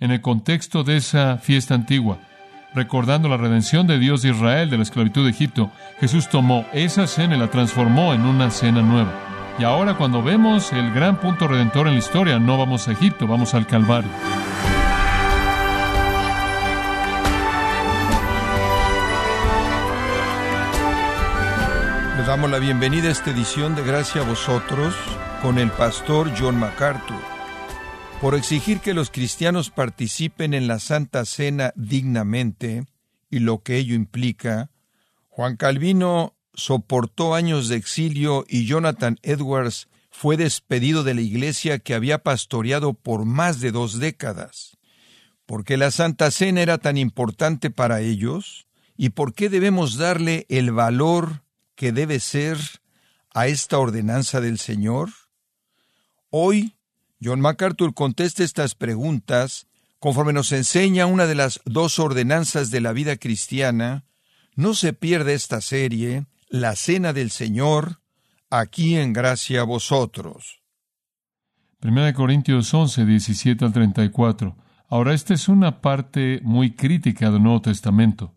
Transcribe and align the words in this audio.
en 0.00 0.10
el 0.10 0.22
contexto 0.22 0.82
de 0.82 0.96
esa 0.96 1.36
fiesta 1.36 1.74
antigua, 1.74 2.18
recordando 2.74 3.28
la 3.28 3.36
redención 3.36 3.86
de 3.86 3.98
Dios 3.98 4.22
de 4.22 4.30
Israel 4.30 4.70
de 4.70 4.78
la 4.78 4.82
esclavitud 4.82 5.24
de 5.24 5.30
Egipto, 5.30 5.70
Jesús 6.00 6.28
tomó 6.28 6.64
esa 6.72 7.06
cena 7.06 7.36
y 7.36 7.38
la 7.38 7.50
transformó 7.50 8.14
en 8.14 8.22
una 8.22 8.50
cena 8.50 8.80
nueva. 8.82 9.12
Y 9.58 9.64
ahora 9.64 9.94
cuando 9.94 10.22
vemos 10.22 10.72
el 10.72 10.92
gran 10.94 11.20
punto 11.20 11.46
redentor 11.46 11.86
en 11.86 11.94
la 11.94 11.98
historia, 11.98 12.38
no 12.38 12.56
vamos 12.56 12.88
a 12.88 12.92
Egipto, 12.92 13.26
vamos 13.26 13.52
al 13.52 13.66
Calvario. 13.66 14.10
Les 22.16 22.26
damos 22.26 22.50
la 22.50 22.58
bienvenida 22.58 23.08
a 23.08 23.12
esta 23.12 23.30
edición 23.30 23.74
de 23.74 23.82
Gracia 23.82 24.22
a 24.22 24.24
vosotros 24.24 24.94
con 25.42 25.58
el 25.58 25.70
pastor 25.70 26.30
John 26.38 26.58
MacArthur. 26.58 27.39
Por 28.20 28.34
exigir 28.34 28.80
que 28.80 28.92
los 28.92 29.10
cristianos 29.10 29.70
participen 29.70 30.52
en 30.52 30.66
la 30.66 30.78
Santa 30.78 31.24
Cena 31.24 31.72
dignamente 31.74 32.84
y 33.30 33.38
lo 33.38 33.62
que 33.62 33.78
ello 33.78 33.94
implica, 33.94 34.70
Juan 35.30 35.56
Calvino 35.56 36.36
soportó 36.52 37.34
años 37.34 37.68
de 37.68 37.76
exilio 37.76 38.44
y 38.46 38.66
Jonathan 38.66 39.18
Edwards 39.22 39.88
fue 40.10 40.36
despedido 40.36 41.02
de 41.02 41.14
la 41.14 41.22
iglesia 41.22 41.78
que 41.78 41.94
había 41.94 42.18
pastoreado 42.18 42.92
por 42.92 43.24
más 43.24 43.60
de 43.60 43.72
dos 43.72 43.98
décadas. 43.98 44.76
¿Por 45.46 45.64
qué 45.64 45.78
la 45.78 45.90
Santa 45.90 46.30
Cena 46.30 46.60
era 46.60 46.76
tan 46.76 46.98
importante 46.98 47.70
para 47.70 48.02
ellos? 48.02 48.66
¿Y 48.98 49.10
por 49.10 49.32
qué 49.32 49.48
debemos 49.48 49.96
darle 49.96 50.44
el 50.50 50.72
valor 50.72 51.42
que 51.74 51.90
debe 51.90 52.20
ser 52.20 52.58
a 53.32 53.46
esta 53.46 53.78
ordenanza 53.78 54.42
del 54.42 54.58
Señor? 54.58 55.08
Hoy, 56.28 56.76
John 57.22 57.40
MacArthur 57.40 57.94
contesta 57.94 58.44
estas 58.44 58.74
preguntas 58.74 59.66
conforme 59.98 60.32
nos 60.32 60.52
enseña 60.52 61.06
una 61.06 61.26
de 61.26 61.34
las 61.34 61.60
dos 61.66 61.98
ordenanzas 61.98 62.70
de 62.70 62.80
la 62.80 62.92
vida 62.92 63.16
cristiana. 63.16 64.04
No 64.56 64.74
se 64.74 64.94
pierde 64.94 65.34
esta 65.34 65.60
serie, 65.60 66.24
la 66.48 66.74
cena 66.74 67.12
del 67.12 67.30
Señor, 67.30 68.00
aquí 68.48 68.96
en 68.96 69.12
gracia 69.12 69.60
a 69.60 69.64
vosotros. 69.64 70.60
1 71.82 72.14
Corintios 72.14 72.72
11, 72.72 73.04
17 73.04 73.64
al 73.64 73.72
34. 73.72 74.56
Ahora, 74.88 75.14
esta 75.14 75.34
es 75.34 75.48
una 75.48 75.80
parte 75.80 76.40
muy 76.42 76.72
crítica 76.72 77.30
del 77.30 77.42
Nuevo 77.42 77.62
Testamento, 77.62 78.34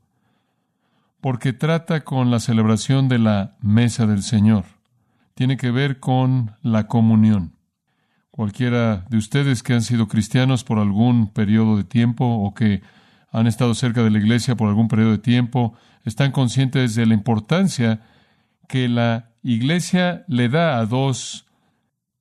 porque 1.19 1.51
trata 1.51 2.03
con 2.03 2.29
la 2.29 2.39
celebración 2.39 3.09
de 3.09 3.19
la 3.19 3.57
mesa 3.61 4.05
del 4.05 4.21
Señor. 4.23 4.65
Tiene 5.33 5.57
que 5.57 5.71
ver 5.71 5.99
con 5.99 6.55
la 6.61 6.87
comunión. 6.87 7.55
Cualquiera 8.35 9.05
de 9.11 9.17
ustedes 9.17 9.61
que 9.61 9.73
han 9.73 9.83
sido 9.83 10.07
cristianos 10.07 10.63
por 10.63 10.79
algún 10.79 11.27
periodo 11.27 11.77
de 11.77 11.83
tiempo 11.83 12.25
o 12.25 12.55
que 12.55 12.81
han 13.31 13.45
estado 13.45 13.75
cerca 13.75 14.01
de 14.01 14.09
la 14.09 14.17
iglesia 14.17 14.55
por 14.55 14.69
algún 14.69 14.87
periodo 14.87 15.11
de 15.11 15.17
tiempo, 15.19 15.75
están 16.03 16.31
conscientes 16.31 16.95
de 16.95 17.05
la 17.05 17.13
importancia 17.13 18.01
que 18.67 18.89
la 18.89 19.29
iglesia 19.43 20.25
le 20.27 20.49
da 20.49 20.79
a 20.79 20.87
dos 20.87 21.45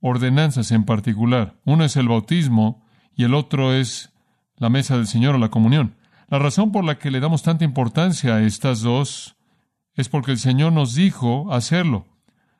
ordenanzas 0.02 0.70
en 0.70 0.84
particular. 0.84 1.54
Uno 1.64 1.82
es 1.82 1.96
el 1.96 2.08
bautismo 2.08 2.84
y 3.16 3.24
el 3.24 3.32
otro 3.32 3.72
es 3.72 4.12
la 4.58 4.68
mesa 4.68 4.98
del 4.98 5.06
Señor 5.06 5.36
o 5.36 5.38
la 5.38 5.48
comunión. 5.48 5.96
La 6.28 6.38
razón 6.38 6.72
por 6.72 6.84
la 6.84 6.98
que 6.98 7.10
le 7.10 7.20
damos 7.20 7.42
tanta 7.42 7.64
importancia 7.64 8.34
a 8.34 8.42
estas 8.42 8.82
dos 8.82 9.36
es 9.94 10.10
porque 10.10 10.32
el 10.32 10.38
Señor 10.38 10.74
nos 10.74 10.94
dijo 10.94 11.50
hacerlo. 11.54 12.04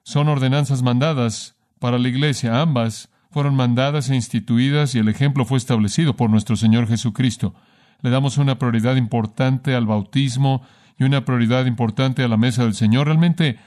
Son 0.05 0.29
ordenanzas 0.29 0.83
mandadas 0.83 1.55
para 1.79 1.99
la 1.99 2.09
iglesia. 2.09 2.63
Ambas 2.63 3.12
fueron 3.33 3.57
mandadas 3.57 4.11
e 4.11 4.15
instituidas 4.15 4.95
y 4.95 4.99
el 4.99 5.09
ejemplo 5.09 5.45
fue 5.45 5.59
establecido 5.59 6.17
por 6.17 6.31
nuestro 6.31 6.55
Señor 6.55 6.87
Jesucristo. 6.87 7.55
Le 8.03 8.11
damos 8.11 8.37
una 8.37 8.59
prioridad 8.59 8.97
importante 8.97 9.75
al 9.75 9.87
bautismo 9.87 10.63
y 10.99 11.05
una 11.05 11.25
prioridad 11.25 11.65
importante 11.65 12.23
a 12.23 12.29
la 12.29 12.37
mesa 12.37 12.65
del 12.65 12.75
Señor. 12.75 13.07
Realmente 13.07 13.59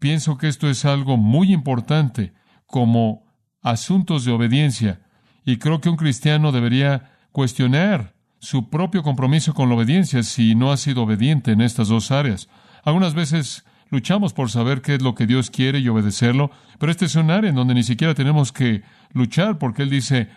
pienso 0.00 0.36
que 0.36 0.48
esto 0.48 0.68
es 0.68 0.84
algo 0.84 1.16
muy 1.16 1.52
importante 1.52 2.32
como 2.66 3.24
asuntos 3.62 4.24
de 4.24 4.32
obediencia 4.32 5.00
y 5.44 5.58
creo 5.58 5.80
que 5.80 5.90
un 5.90 5.96
cristiano 5.96 6.50
debería 6.50 7.12
cuestionar 7.30 8.14
su 8.40 8.68
propio 8.68 9.02
compromiso 9.02 9.54
con 9.54 9.68
la 9.68 9.76
obediencia 9.76 10.22
si 10.24 10.54
no 10.54 10.72
ha 10.72 10.76
sido 10.76 11.04
obediente 11.04 11.52
en 11.52 11.60
estas 11.60 11.88
dos 11.88 12.10
áreas. 12.10 12.48
Algunas 12.82 13.14
veces 13.14 13.64
luchamos 13.94 14.32
por 14.32 14.50
saber 14.50 14.82
qué 14.82 14.96
es 14.96 15.02
lo 15.02 15.14
que 15.14 15.24
Dios 15.24 15.50
quiere 15.50 15.78
y 15.78 15.88
obedecerlo, 15.88 16.50
pero 16.80 16.90
este 16.90 17.04
es 17.04 17.14
un 17.14 17.30
área 17.30 17.50
en 17.50 17.54
donde 17.54 17.74
ni 17.74 17.84
siquiera 17.84 18.12
tenemos 18.12 18.50
que 18.50 18.82
luchar 19.12 19.56
porque 19.58 19.82
Él 19.82 19.90
dice, 19.90 20.28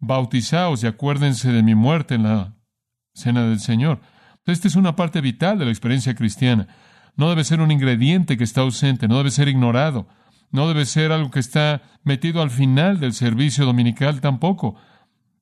bautizaos 0.00 0.82
y 0.82 0.88
acuérdense 0.88 1.52
de 1.52 1.62
mi 1.62 1.76
muerte 1.76 2.16
en 2.16 2.24
la 2.24 2.56
cena 3.14 3.44
del 3.44 3.60
Señor. 3.60 4.00
Esta 4.44 4.66
es 4.66 4.74
una 4.74 4.96
parte 4.96 5.20
vital 5.20 5.56
de 5.58 5.66
la 5.66 5.70
experiencia 5.70 6.16
cristiana. 6.16 6.66
No 7.16 7.28
debe 7.28 7.44
ser 7.44 7.60
un 7.60 7.70
ingrediente 7.70 8.36
que 8.36 8.42
está 8.42 8.62
ausente, 8.62 9.06
no 9.06 9.18
debe 9.18 9.30
ser 9.30 9.46
ignorado, 9.46 10.08
no 10.50 10.66
debe 10.66 10.84
ser 10.84 11.12
algo 11.12 11.30
que 11.30 11.40
está 11.40 11.82
metido 12.02 12.42
al 12.42 12.50
final 12.50 12.98
del 12.98 13.12
servicio 13.12 13.64
dominical 13.64 14.20
tampoco. 14.20 14.74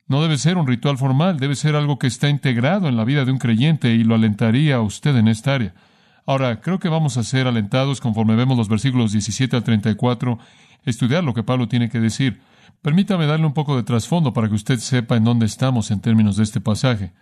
No 0.07 0.21
debe 0.21 0.37
ser 0.37 0.59
un 0.59 0.67
ritual 0.67 0.99
formal, 0.99 1.39
debe 1.39 1.57
ser 1.57 1.77
algo 1.77 1.99
que 1.99 2.09
está 2.09 2.29
integrado 2.29 2.89
en 2.89 2.97
la 2.99 3.05
vida 3.05 3.25
de 3.25 3.33
un 3.33 3.39
creyente 3.39 3.95
y 3.95 4.05
lo 4.05 4.15
alentaría 4.15 4.77
a 4.77 4.83
usted 4.83 5.17
en 5.17 5.29
esta 5.29 5.55
área. 5.55 5.75
Ahora, 6.27 6.61
creo 6.61 6.79
que 6.79 6.89
vamos 6.89 7.17
a 7.17 7.23
ser 7.23 7.47
alentados 7.47 8.01
conforme 8.01 8.35
vemos 8.35 8.57
los 8.57 8.69
versículos 8.69 9.13
17 9.13 9.57
al 9.57 9.65
34, 9.65 10.39
estudiar 10.85 11.23
lo 11.23 11.35
que 11.35 11.43
Pablo 11.43 11.69
tiene 11.69 11.91
que 11.91 12.01
decir. 12.01 12.41
Permítame 12.81 13.27
darle 13.27 13.47
un 13.47 13.53
poco 13.53 13.77
de 13.77 13.83
trasfondo 13.83 14.33
para 14.33 14.49
que 14.49 14.55
usted 14.55 14.79
sepa 14.79 15.17
en 15.17 15.25
dónde 15.25 15.47
estamos 15.47 15.91
en 15.91 16.01
términos 16.01 16.37
de 16.37 16.45
este 16.45 16.61
pasaje. 16.61 17.13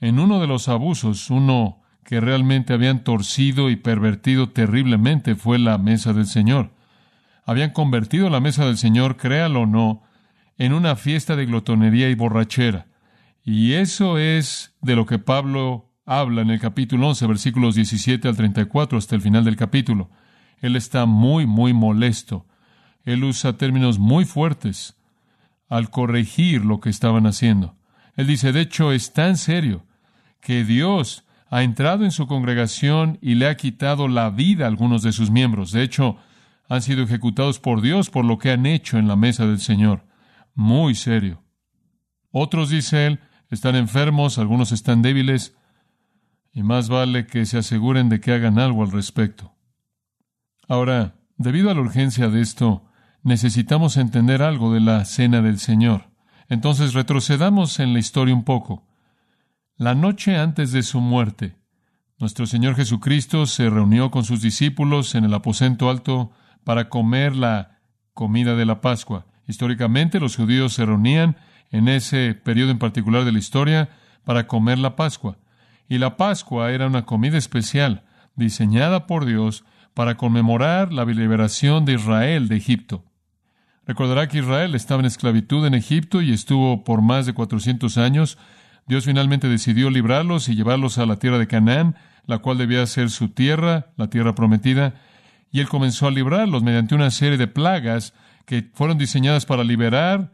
En 0.00 0.18
uno 0.18 0.40
de 0.40 0.46
los 0.46 0.68
abusos, 0.68 1.30
uno 1.30 1.82
que 2.04 2.20
realmente 2.20 2.72
habían 2.72 3.02
torcido 3.02 3.68
y 3.68 3.76
pervertido 3.76 4.50
terriblemente 4.50 5.34
fue 5.34 5.58
la 5.58 5.76
mesa 5.76 6.12
del 6.12 6.26
Señor. 6.26 6.70
Habían 7.44 7.70
convertido 7.70 8.30
la 8.30 8.40
mesa 8.40 8.64
del 8.64 8.78
Señor, 8.78 9.16
créalo 9.16 9.62
o 9.62 9.66
no, 9.66 10.02
en 10.56 10.72
una 10.72 10.96
fiesta 10.96 11.36
de 11.36 11.46
glotonería 11.46 12.08
y 12.08 12.14
borrachera. 12.14 12.86
Y 13.42 13.74
eso 13.74 14.18
es 14.18 14.74
de 14.80 14.96
lo 14.96 15.06
que 15.06 15.18
Pablo 15.18 15.92
habla 16.06 16.42
en 16.42 16.50
el 16.50 16.60
capítulo 16.60 17.08
11, 17.08 17.26
versículos 17.26 17.74
17 17.74 18.28
al 18.28 18.36
34 18.36 18.96
hasta 18.96 19.16
el 19.16 19.20
final 19.20 19.44
del 19.44 19.56
capítulo. 19.56 20.08
Él 20.60 20.76
está 20.76 21.04
muy, 21.04 21.46
muy 21.46 21.72
molesto. 21.72 22.46
Él 23.04 23.24
usa 23.24 23.56
términos 23.56 23.98
muy 23.98 24.24
fuertes 24.24 24.96
al 25.68 25.90
corregir 25.90 26.64
lo 26.64 26.80
que 26.80 26.90
estaban 26.90 27.26
haciendo. 27.26 27.76
Él 28.14 28.28
dice, 28.28 28.52
de 28.52 28.62
hecho, 28.62 28.92
es 28.92 29.12
tan 29.12 29.36
serio 29.36 29.84
que 30.40 30.64
Dios 30.64 31.24
ha 31.50 31.62
entrado 31.62 32.04
en 32.04 32.12
su 32.12 32.26
congregación 32.26 33.18
y 33.20 33.34
le 33.34 33.48
ha 33.48 33.56
quitado 33.56 34.08
la 34.08 34.30
vida 34.30 34.64
a 34.64 34.68
algunos 34.68 35.02
de 35.02 35.12
sus 35.12 35.30
miembros. 35.30 35.72
De 35.72 35.82
hecho, 35.82 36.16
han 36.68 36.82
sido 36.82 37.02
ejecutados 37.02 37.58
por 37.58 37.80
Dios 37.80 38.10
por 38.10 38.24
lo 38.24 38.38
que 38.38 38.50
han 38.52 38.64
hecho 38.64 38.98
en 38.98 39.08
la 39.08 39.16
mesa 39.16 39.46
del 39.46 39.60
Señor. 39.60 40.04
Muy 40.54 40.94
serio. 40.94 41.42
Otros, 42.30 42.70
dice 42.70 43.06
él, 43.06 43.20
están 43.50 43.76
enfermos, 43.76 44.38
algunos 44.38 44.72
están 44.72 45.02
débiles, 45.02 45.56
y 46.56 46.62
más 46.62 46.88
vale 46.88 47.26
que 47.26 47.44
se 47.44 47.58
aseguren 47.58 48.08
de 48.08 48.18
que 48.18 48.32
hagan 48.32 48.58
algo 48.58 48.82
al 48.82 48.90
respecto. 48.90 49.52
Ahora, 50.66 51.16
debido 51.36 51.70
a 51.70 51.74
la 51.74 51.82
urgencia 51.82 52.30
de 52.30 52.40
esto, 52.40 52.82
necesitamos 53.22 53.98
entender 53.98 54.40
algo 54.40 54.72
de 54.72 54.80
la 54.80 55.04
cena 55.04 55.42
del 55.42 55.58
Señor. 55.58 56.08
Entonces 56.48 56.94
retrocedamos 56.94 57.78
en 57.78 57.92
la 57.92 57.98
historia 57.98 58.34
un 58.34 58.44
poco. 58.44 58.88
La 59.76 59.94
noche 59.94 60.38
antes 60.38 60.72
de 60.72 60.82
su 60.82 61.02
muerte, 61.02 61.58
nuestro 62.18 62.46
Señor 62.46 62.74
Jesucristo 62.74 63.44
se 63.44 63.68
reunió 63.68 64.10
con 64.10 64.24
sus 64.24 64.40
discípulos 64.40 65.14
en 65.14 65.26
el 65.26 65.34
aposento 65.34 65.90
alto 65.90 66.30
para 66.64 66.88
comer 66.88 67.36
la 67.36 67.80
comida 68.14 68.56
de 68.56 68.64
la 68.64 68.80
Pascua. 68.80 69.26
Históricamente 69.46 70.20
los 70.20 70.36
judíos 70.36 70.72
se 70.72 70.86
reunían 70.86 71.36
en 71.70 71.88
ese 71.88 72.32
periodo 72.32 72.70
en 72.70 72.78
particular 72.78 73.26
de 73.26 73.32
la 73.32 73.40
historia 73.40 73.90
para 74.24 74.46
comer 74.46 74.78
la 74.78 74.96
Pascua. 74.96 75.36
Y 75.88 75.98
la 75.98 76.16
Pascua 76.16 76.72
era 76.72 76.86
una 76.86 77.04
comida 77.04 77.38
especial 77.38 78.04
diseñada 78.34 79.06
por 79.06 79.24
Dios 79.24 79.64
para 79.94 80.16
conmemorar 80.16 80.92
la 80.92 81.04
liberación 81.04 81.84
de 81.84 81.94
Israel 81.94 82.48
de 82.48 82.56
Egipto. 82.56 83.04
Recordará 83.86 84.28
que 84.28 84.38
Israel 84.38 84.74
estaba 84.74 85.00
en 85.00 85.06
esclavitud 85.06 85.64
en 85.64 85.74
Egipto 85.74 86.20
y 86.20 86.32
estuvo 86.32 86.84
por 86.84 87.02
más 87.02 87.24
de 87.24 87.34
400 87.34 87.96
años. 87.98 88.36
Dios 88.86 89.04
finalmente 89.04 89.48
decidió 89.48 89.90
librarlos 89.90 90.48
y 90.48 90.56
llevarlos 90.56 90.98
a 90.98 91.06
la 91.06 91.18
tierra 91.18 91.38
de 91.38 91.46
Canaán, 91.46 91.96
la 92.26 92.38
cual 92.38 92.58
debía 92.58 92.84
ser 92.86 93.10
su 93.10 93.28
tierra, 93.28 93.86
la 93.96 94.10
tierra 94.10 94.34
prometida, 94.34 94.94
y 95.52 95.60
él 95.60 95.68
comenzó 95.68 96.08
a 96.08 96.10
librarlos 96.10 96.62
mediante 96.62 96.94
una 96.94 97.10
serie 97.10 97.38
de 97.38 97.46
plagas 97.46 98.12
que 98.44 98.68
fueron 98.74 98.98
diseñadas 98.98 99.46
para 99.46 99.64
liberar 99.64 100.32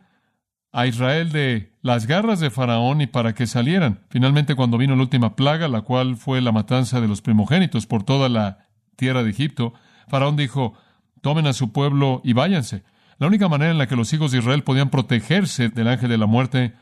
a 0.73 0.87
Israel 0.87 1.31
de 1.31 1.73
las 1.83 2.07
garras 2.07 2.41
de 2.41 2.51
Faraón 2.51 3.03
y 3.03 3.07
para 3.07 3.35
que 3.35 3.47
salieran. 3.47 4.01
Finalmente, 4.09 4.55
cuando 4.55 4.79
vino 4.79 4.97
la 4.97 5.03
última 5.03 5.37
plaga, 5.37 5.69
la 5.69 5.83
cual 5.83 6.17
fue 6.17 6.41
la 6.41 6.51
matanza 6.51 7.01
de 7.01 7.09
los 7.09 7.21
primogénitos 7.21 7.87
por 7.87 8.03
toda 8.03 8.29
la 8.29 8.67
tierra 8.97 9.23
de 9.23 9.31
Egipto, 9.31 9.75
Faraón 10.09 10.37
dijo, 10.37 10.75
tomen 11.21 11.47
a 11.47 11.53
su 11.53 11.73
pueblo 11.73 12.23
y 12.25 12.33
váyanse. 12.33 12.85
La 13.19 13.27
única 13.27 13.49
manera 13.49 13.71
en 13.71 13.79
la 13.79 13.87
que 13.87 13.97
los 13.97 14.13
hijos 14.13 14.33
de 14.33 14.39
Israel 14.39 14.65
podían 14.65 14.91
protegerse 14.91 15.69
del 15.69 15.89
ángel 15.89 16.09
de 16.09 16.19
la 16.19 16.27
muerte, 16.27 16.73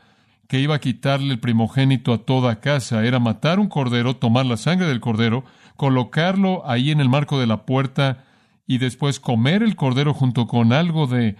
que 0.46 0.60
iba 0.60 0.76
a 0.76 0.81
quitarle 0.81 1.32
el 1.32 1.40
primogénito 1.40 2.12
a 2.12 2.19
toda 2.19 2.60
casa, 2.60 3.04
era 3.04 3.19
matar 3.19 3.58
un 3.60 3.69
cordero, 3.69 4.16
tomar 4.16 4.46
la 4.46 4.56
sangre 4.56 4.87
del 4.87 5.00
cordero, 5.00 5.44
colocarlo 5.76 6.69
ahí 6.69 6.90
en 6.90 7.00
el 7.00 7.08
marco 7.08 7.38
de 7.38 7.46
la 7.46 7.66
puerta 7.66 8.25
y 8.66 8.78
después 8.78 9.20
comer 9.20 9.62
el 9.62 9.76
cordero 9.76 10.14
junto 10.14 10.46
con 10.46 10.72
algo 10.72 11.06
de 11.06 11.37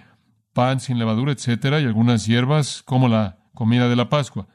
pan 0.53 0.81
sin 0.81 0.99
levadura, 0.99 1.33
etcétera, 1.33 1.81
y 1.81 1.85
algunas 1.85 2.27
hierbas 2.27 2.83
como 2.85 3.09
la 3.09 3.39
comida 3.55 3.89
de 3.89 3.97
la 3.97 4.09
Pascua. 4.09 4.49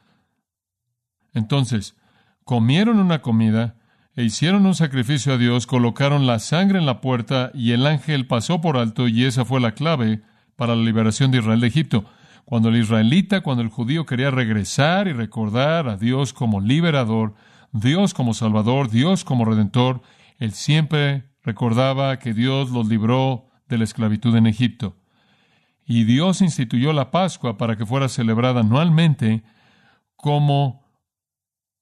Entonces, 1.33 1.95
comieron 2.43 2.99
una 2.99 3.21
comida 3.21 3.75
e 4.15 4.23
hicieron 4.23 4.65
un 4.65 4.75
sacrificio 4.75 5.33
a 5.33 5.37
Dios, 5.37 5.67
colocaron 5.67 6.25
la 6.25 6.39
sangre 6.39 6.79
en 6.79 6.85
la 6.85 7.01
puerta 7.01 7.51
y 7.53 7.71
el 7.71 7.85
ángel 7.85 8.27
pasó 8.27 8.61
por 8.61 8.77
alto 8.77 9.07
y 9.07 9.25
esa 9.25 9.43
fue 9.43 9.59
la 9.59 9.73
clave 9.73 10.21
para 10.55 10.75
la 10.75 10.83
liberación 10.83 11.31
de 11.31 11.39
Israel 11.39 11.59
de 11.59 11.67
Egipto. 11.67 12.05
Cuando 12.45 12.69
el 12.69 12.77
israelita, 12.77 13.41
cuando 13.41 13.63
el 13.63 13.69
judío 13.69 14.05
quería 14.05 14.31
regresar 14.31 15.07
y 15.07 15.13
recordar 15.13 15.89
a 15.89 15.97
Dios 15.97 16.31
como 16.31 16.61
liberador, 16.61 17.33
Dios 17.71 18.13
como 18.13 18.33
salvador, 18.33 18.89
Dios 18.89 19.25
como 19.25 19.43
redentor, 19.43 20.01
él 20.37 20.53
siempre 20.53 21.25
recordaba 21.43 22.17
que 22.19 22.33
Dios 22.33 22.69
los 22.69 22.87
libró 22.87 23.47
de 23.67 23.79
la 23.79 23.83
esclavitud 23.83 24.35
en 24.35 24.47
Egipto. 24.47 24.95
Y 25.85 26.03
Dios 26.03 26.41
instituyó 26.41 26.93
la 26.93 27.11
Pascua 27.11 27.57
para 27.57 27.77
que 27.77 27.85
fuera 27.85 28.09
celebrada 28.09 28.61
anualmente 28.61 29.43
como 30.15 30.83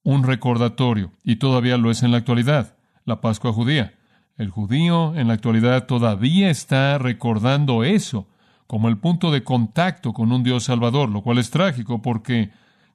un 0.02 0.22
recordatorio, 0.22 1.12
y 1.22 1.36
todavía 1.36 1.78
lo 1.78 1.90
es 1.90 2.02
en 2.02 2.10
la 2.10 2.18
actualidad, 2.18 2.76
la 3.06 3.22
Pascua 3.22 3.52
judía. 3.52 3.94
El 4.36 4.50
judío 4.50 5.14
en 5.14 5.28
la 5.28 5.34
actualidad 5.34 5.86
todavía 5.86 6.50
está 6.50 6.98
recordando 6.98 7.84
eso 7.84 8.28
como 8.66 8.88
el 8.88 8.98
punto 8.98 9.30
de 9.30 9.44
contacto 9.44 10.12
con 10.12 10.32
un 10.32 10.42
Dios 10.42 10.64
salvador, 10.64 11.08
lo 11.08 11.22
cual 11.22 11.38
es 11.38 11.50
trágico 11.50 12.02
porque 12.02 12.50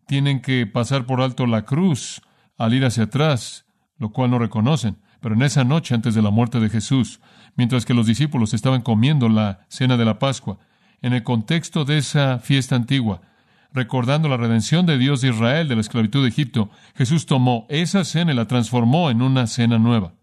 tienen 0.05 0.41
que 0.41 0.67
pasar 0.67 1.05
por 1.05 1.21
alto 1.21 1.47
la 1.47 1.63
cruz 1.63 2.21
al 2.57 2.73
ir 2.73 2.85
hacia 2.85 3.03
atrás, 3.03 3.65
lo 3.97 4.11
cual 4.11 4.31
no 4.31 4.39
reconocen. 4.39 4.97
Pero 5.21 5.35
en 5.35 5.41
esa 5.41 5.63
noche 5.63 5.95
antes 5.95 6.15
de 6.15 6.21
la 6.21 6.29
muerte 6.29 6.59
de 6.59 6.69
Jesús, 6.69 7.19
mientras 7.55 7.85
que 7.85 7.93
los 7.93 8.05
discípulos 8.05 8.53
estaban 8.53 8.81
comiendo 8.81 9.29
la 9.29 9.65
cena 9.69 9.97
de 9.97 10.05
la 10.05 10.19
Pascua, 10.19 10.59
en 11.01 11.13
el 11.13 11.23
contexto 11.23 11.85
de 11.85 11.97
esa 11.97 12.39
fiesta 12.39 12.75
antigua, 12.75 13.21
recordando 13.71 14.27
la 14.29 14.37
redención 14.37 14.85
de 14.85 14.97
Dios 14.97 15.21
de 15.21 15.29
Israel 15.29 15.67
de 15.67 15.75
la 15.75 15.81
esclavitud 15.81 16.23
de 16.23 16.29
Egipto, 16.29 16.69
Jesús 16.95 17.25
tomó 17.25 17.65
esa 17.69 18.03
cena 18.03 18.31
y 18.31 18.35
la 18.35 18.47
transformó 18.47 19.09
en 19.09 19.21
una 19.21 19.47
cena 19.47 19.77
nueva. 19.77 20.13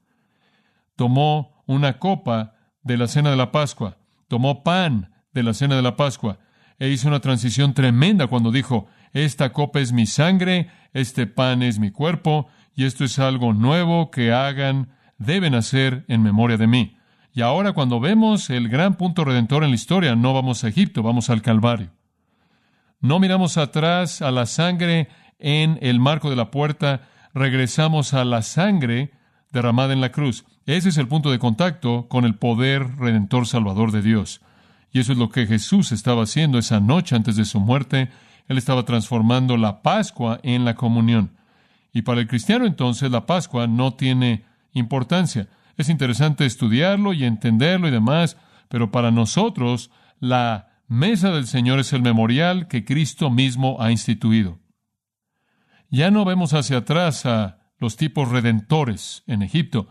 Tomó 0.97 1.63
una 1.67 1.99
copa 1.99 2.55
de 2.83 2.97
la 2.97 3.07
cena 3.09 3.31
de 3.31 3.37
la 3.37 3.53
Pascua, 3.53 3.97
tomó 4.29 4.63
pan 4.63 5.13
de 5.33 5.43
la 5.43 5.55
cena 5.55 5.77
de 5.77 5.83
la 5.83 5.97
Pascua, 5.97 6.39
e 6.79 6.89
hizo 6.91 7.09
una 7.09 7.21
transición 7.21 7.75
tremenda 7.75 8.27
cuando 8.27 8.51
dijo, 8.51 8.87
esta 9.13 9.53
copa 9.53 9.81
es 9.81 9.93
mi 9.93 10.07
sangre, 10.07 10.71
este 10.93 11.27
pan 11.27 11.63
es 11.63 11.79
mi 11.79 11.91
cuerpo, 11.91 12.49
y 12.75 12.85
esto 12.85 13.05
es 13.05 13.19
algo 13.19 13.55
nuevo 13.55 14.11
que 14.11 14.33
hagan, 14.33 14.91
deben 15.19 15.55
hacer 15.55 16.05
en 16.09 16.23
memoria 16.23 16.59
de 16.59 16.67
mí. 16.67 16.96
Y 17.37 17.43
ahora 17.43 17.75
cuando 17.75 18.01
vemos 18.01 18.49
el 18.49 18.71
gran 18.71 18.95
punto 18.95 19.23
redentor 19.23 19.63
en 19.63 19.69
la 19.69 19.75
historia, 19.75 20.17
no 20.17 20.33
vamos 20.33 20.65
a 20.65 20.69
Egipto, 20.69 21.03
vamos 21.03 21.29
al 21.29 21.43
Calvario. 21.43 21.91
No 23.01 23.21
miramos 23.21 23.59
atrás 23.59 24.23
a 24.23 24.31
la 24.31 24.47
sangre 24.47 25.11
en 25.39 25.79
el 25.83 26.01
marco 26.01 26.31
de 26.31 26.37
la 26.37 26.51
puerta, 26.51 27.03
regresamos 27.35 28.15
a 28.15 28.25
la 28.25 28.41
sangre 28.41 29.11
derramada 29.53 29.93
en 29.93 30.01
la 30.01 30.13
cruz. 30.13 30.47
Ese 30.65 30.89
es 30.89 30.97
el 30.97 31.09
punto 31.09 31.31
de 31.31 31.39
contacto 31.39 32.09
con 32.09 32.25
el 32.25 32.37
poder 32.37 32.97
redentor 32.97 33.47
salvador 33.47 33.93
de 33.93 34.01
Dios. 34.01 34.41
Y 34.91 35.01
eso 35.01 35.13
es 35.13 35.19
lo 35.19 35.29
que 35.29 35.47
Jesús 35.47 35.93
estaba 35.93 36.23
haciendo 36.23 36.57
esa 36.57 36.81
noche 36.81 37.17
antes 37.17 37.37
de 37.37 37.45
su 37.45 37.61
muerte. 37.61 38.09
Él 38.49 38.57
estaba 38.57 38.87
transformando 38.87 39.59
la 39.59 39.83
Pascua 39.83 40.41
en 40.43 40.65
la 40.65 40.75
comunión. 40.75 41.33
Y 41.93 42.01
para 42.01 42.23
el 42.23 42.29
cristiano 42.29 42.65
entonces 42.65 43.11
la 43.11 43.27
Pascua 43.27 43.67
no 43.67 43.93
tiene 43.93 44.47
importancia. 44.73 45.49
Es 45.77 45.89
interesante 45.89 46.47
estudiarlo 46.47 47.13
y 47.13 47.25
entenderlo 47.25 47.89
y 47.89 47.91
demás, 47.91 48.37
pero 48.69 48.91
para 48.91 49.11
nosotros 49.11 49.91
la 50.21 50.69
mesa 50.89 51.31
del 51.31 51.47
Señor 51.47 51.81
es 51.81 51.93
el 51.93 52.03
memorial 52.03 52.69
que 52.69 52.85
Cristo 52.85 53.31
mismo 53.31 53.77
ha 53.81 53.91
instituido. 53.91 54.59
Ya 55.91 56.11
no 56.11 56.25
vemos 56.25 56.55
hacia 56.55 56.79
atrás 56.79 57.27
a 57.27 57.59
los 57.79 57.97
tipos 57.97 58.31
redentores 58.31 59.23
en 59.27 59.43
Egipto. 59.43 59.89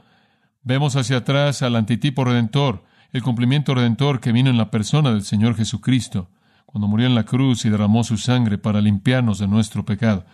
Vemos 0.63 0.95
hacia 0.95 1.17
atrás 1.17 1.61
al 1.61 1.75
antitipo 1.75 2.25
redentor, 2.25 2.83
el 3.11 3.21
cumplimiento 3.21 3.75
redentor 3.75 4.19
que 4.19 4.31
vino 4.31 4.49
en 4.49 4.57
la 4.57 4.71
persona 4.71 5.11
del 5.11 5.23
Señor 5.23 5.55
Jesucristo, 5.55 6.31
cuando 6.65 6.87
murió 6.87 7.07
en 7.07 7.15
la 7.15 7.23
cruz 7.23 7.63
y 7.65 7.69
derramó 7.69 8.03
su 8.03 8.17
sangre 8.17 8.57
para 8.57 8.81
limpiarnos 8.81 9.39
de 9.39 9.47
nuestro 9.47 9.85
pecado. 9.85 10.25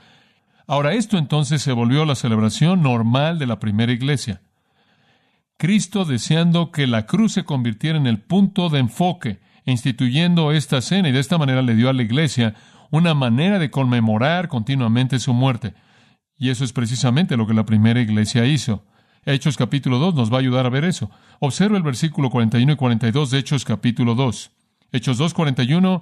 Ahora, 0.65 0.93
esto 0.93 1.17
entonces 1.17 1.61
se 1.61 1.73
volvió 1.73 2.05
la 2.05 2.15
celebración 2.15 2.81
normal 2.81 3.37
de 3.37 3.47
la 3.47 3.59
primera 3.59 3.91
iglesia. 3.91 4.41
Cristo 5.61 6.05
deseando 6.05 6.71
que 6.71 6.87
la 6.87 7.05
cruz 7.05 7.33
se 7.33 7.43
convirtiera 7.43 7.95
en 7.95 8.07
el 8.07 8.17
punto 8.19 8.69
de 8.69 8.79
enfoque, 8.79 9.41
instituyendo 9.63 10.51
esta 10.53 10.81
cena 10.81 11.09
y 11.09 11.11
de 11.11 11.19
esta 11.19 11.37
manera 11.37 11.61
le 11.61 11.75
dio 11.75 11.87
a 11.87 11.93
la 11.93 12.01
iglesia 12.01 12.55
una 12.89 13.13
manera 13.13 13.59
de 13.59 13.69
conmemorar 13.69 14.47
continuamente 14.47 15.19
su 15.19 15.35
muerte. 15.35 15.75
Y 16.35 16.49
eso 16.49 16.63
es 16.63 16.73
precisamente 16.73 17.37
lo 17.37 17.45
que 17.45 17.53
la 17.53 17.67
primera 17.67 18.01
iglesia 18.01 18.47
hizo. 18.47 18.87
Hechos 19.23 19.55
capítulo 19.55 19.99
2 19.99 20.15
nos 20.15 20.33
va 20.33 20.37
a 20.37 20.39
ayudar 20.39 20.65
a 20.65 20.69
ver 20.69 20.83
eso. 20.83 21.11
Observa 21.39 21.77
el 21.77 21.83
versículo 21.83 22.31
41 22.31 22.73
y 22.73 22.75
42 22.75 23.29
de 23.29 23.37
Hechos 23.37 23.63
capítulo 23.63 24.15
2. 24.15 24.51
Hechos 24.93 25.19
2, 25.19 25.31
41. 25.35 26.01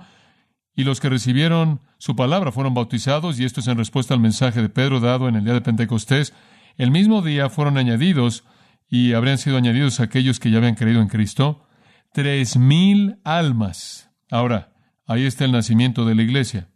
Y 0.74 0.86
los 0.86 1.02
que 1.02 1.10
recibieron 1.10 1.82
su 1.98 2.16
palabra 2.16 2.54
fueron 2.54 2.74
bautizados, 2.74 3.38
y 3.38 3.44
esto 3.44 3.60
es 3.60 3.68
en 3.68 3.78
respuesta 3.78 4.14
al 4.14 4.22
mensaje 4.22 4.62
de 4.62 4.70
Pedro 4.70 5.02
dado 5.02 5.28
en 5.28 5.36
el 5.36 5.44
día 5.44 5.54
de 5.54 5.60
Pentecostés. 5.60 6.34
El 6.78 6.92
mismo 6.92 7.22
día 7.22 7.50
fueron 7.50 7.78
añadidos, 7.78 8.46
y 8.90 9.14
habrían 9.14 9.38
sido 9.38 9.58
añadidos 9.58 10.00
aquellos 10.00 10.40
que 10.40 10.52
ya 10.52 10.58
habían 10.58 10.76
creído 10.76 11.02
en 11.02 11.08
Cristo, 11.08 11.68
tres 12.14 12.58
mil 12.58 13.20
almas. 13.24 14.10
Ahora, 14.32 14.74
ahí 15.06 15.26
está 15.26 15.46
el 15.46 15.52
nacimiento 15.52 16.06
de 16.06 16.16
la 16.16 16.24
iglesia. 16.24 16.70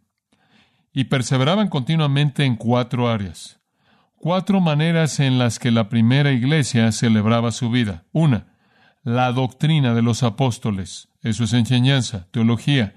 Y 0.92 1.04
perseveraban 1.04 1.68
continuamente 1.68 2.44
en 2.44 2.56
cuatro 2.56 3.08
áreas 3.08 3.60
cuatro 4.24 4.58
maneras 4.62 5.20
en 5.20 5.38
las 5.38 5.58
que 5.58 5.70
la 5.70 5.90
primera 5.90 6.32
iglesia 6.32 6.90
celebraba 6.92 7.52
su 7.52 7.68
vida. 7.68 8.04
Una, 8.10 8.56
la 9.02 9.30
doctrina 9.32 9.92
de 9.92 10.00
los 10.00 10.22
apóstoles. 10.22 11.10
Eso 11.20 11.44
es 11.44 11.52
enseñanza, 11.52 12.26
teología, 12.30 12.94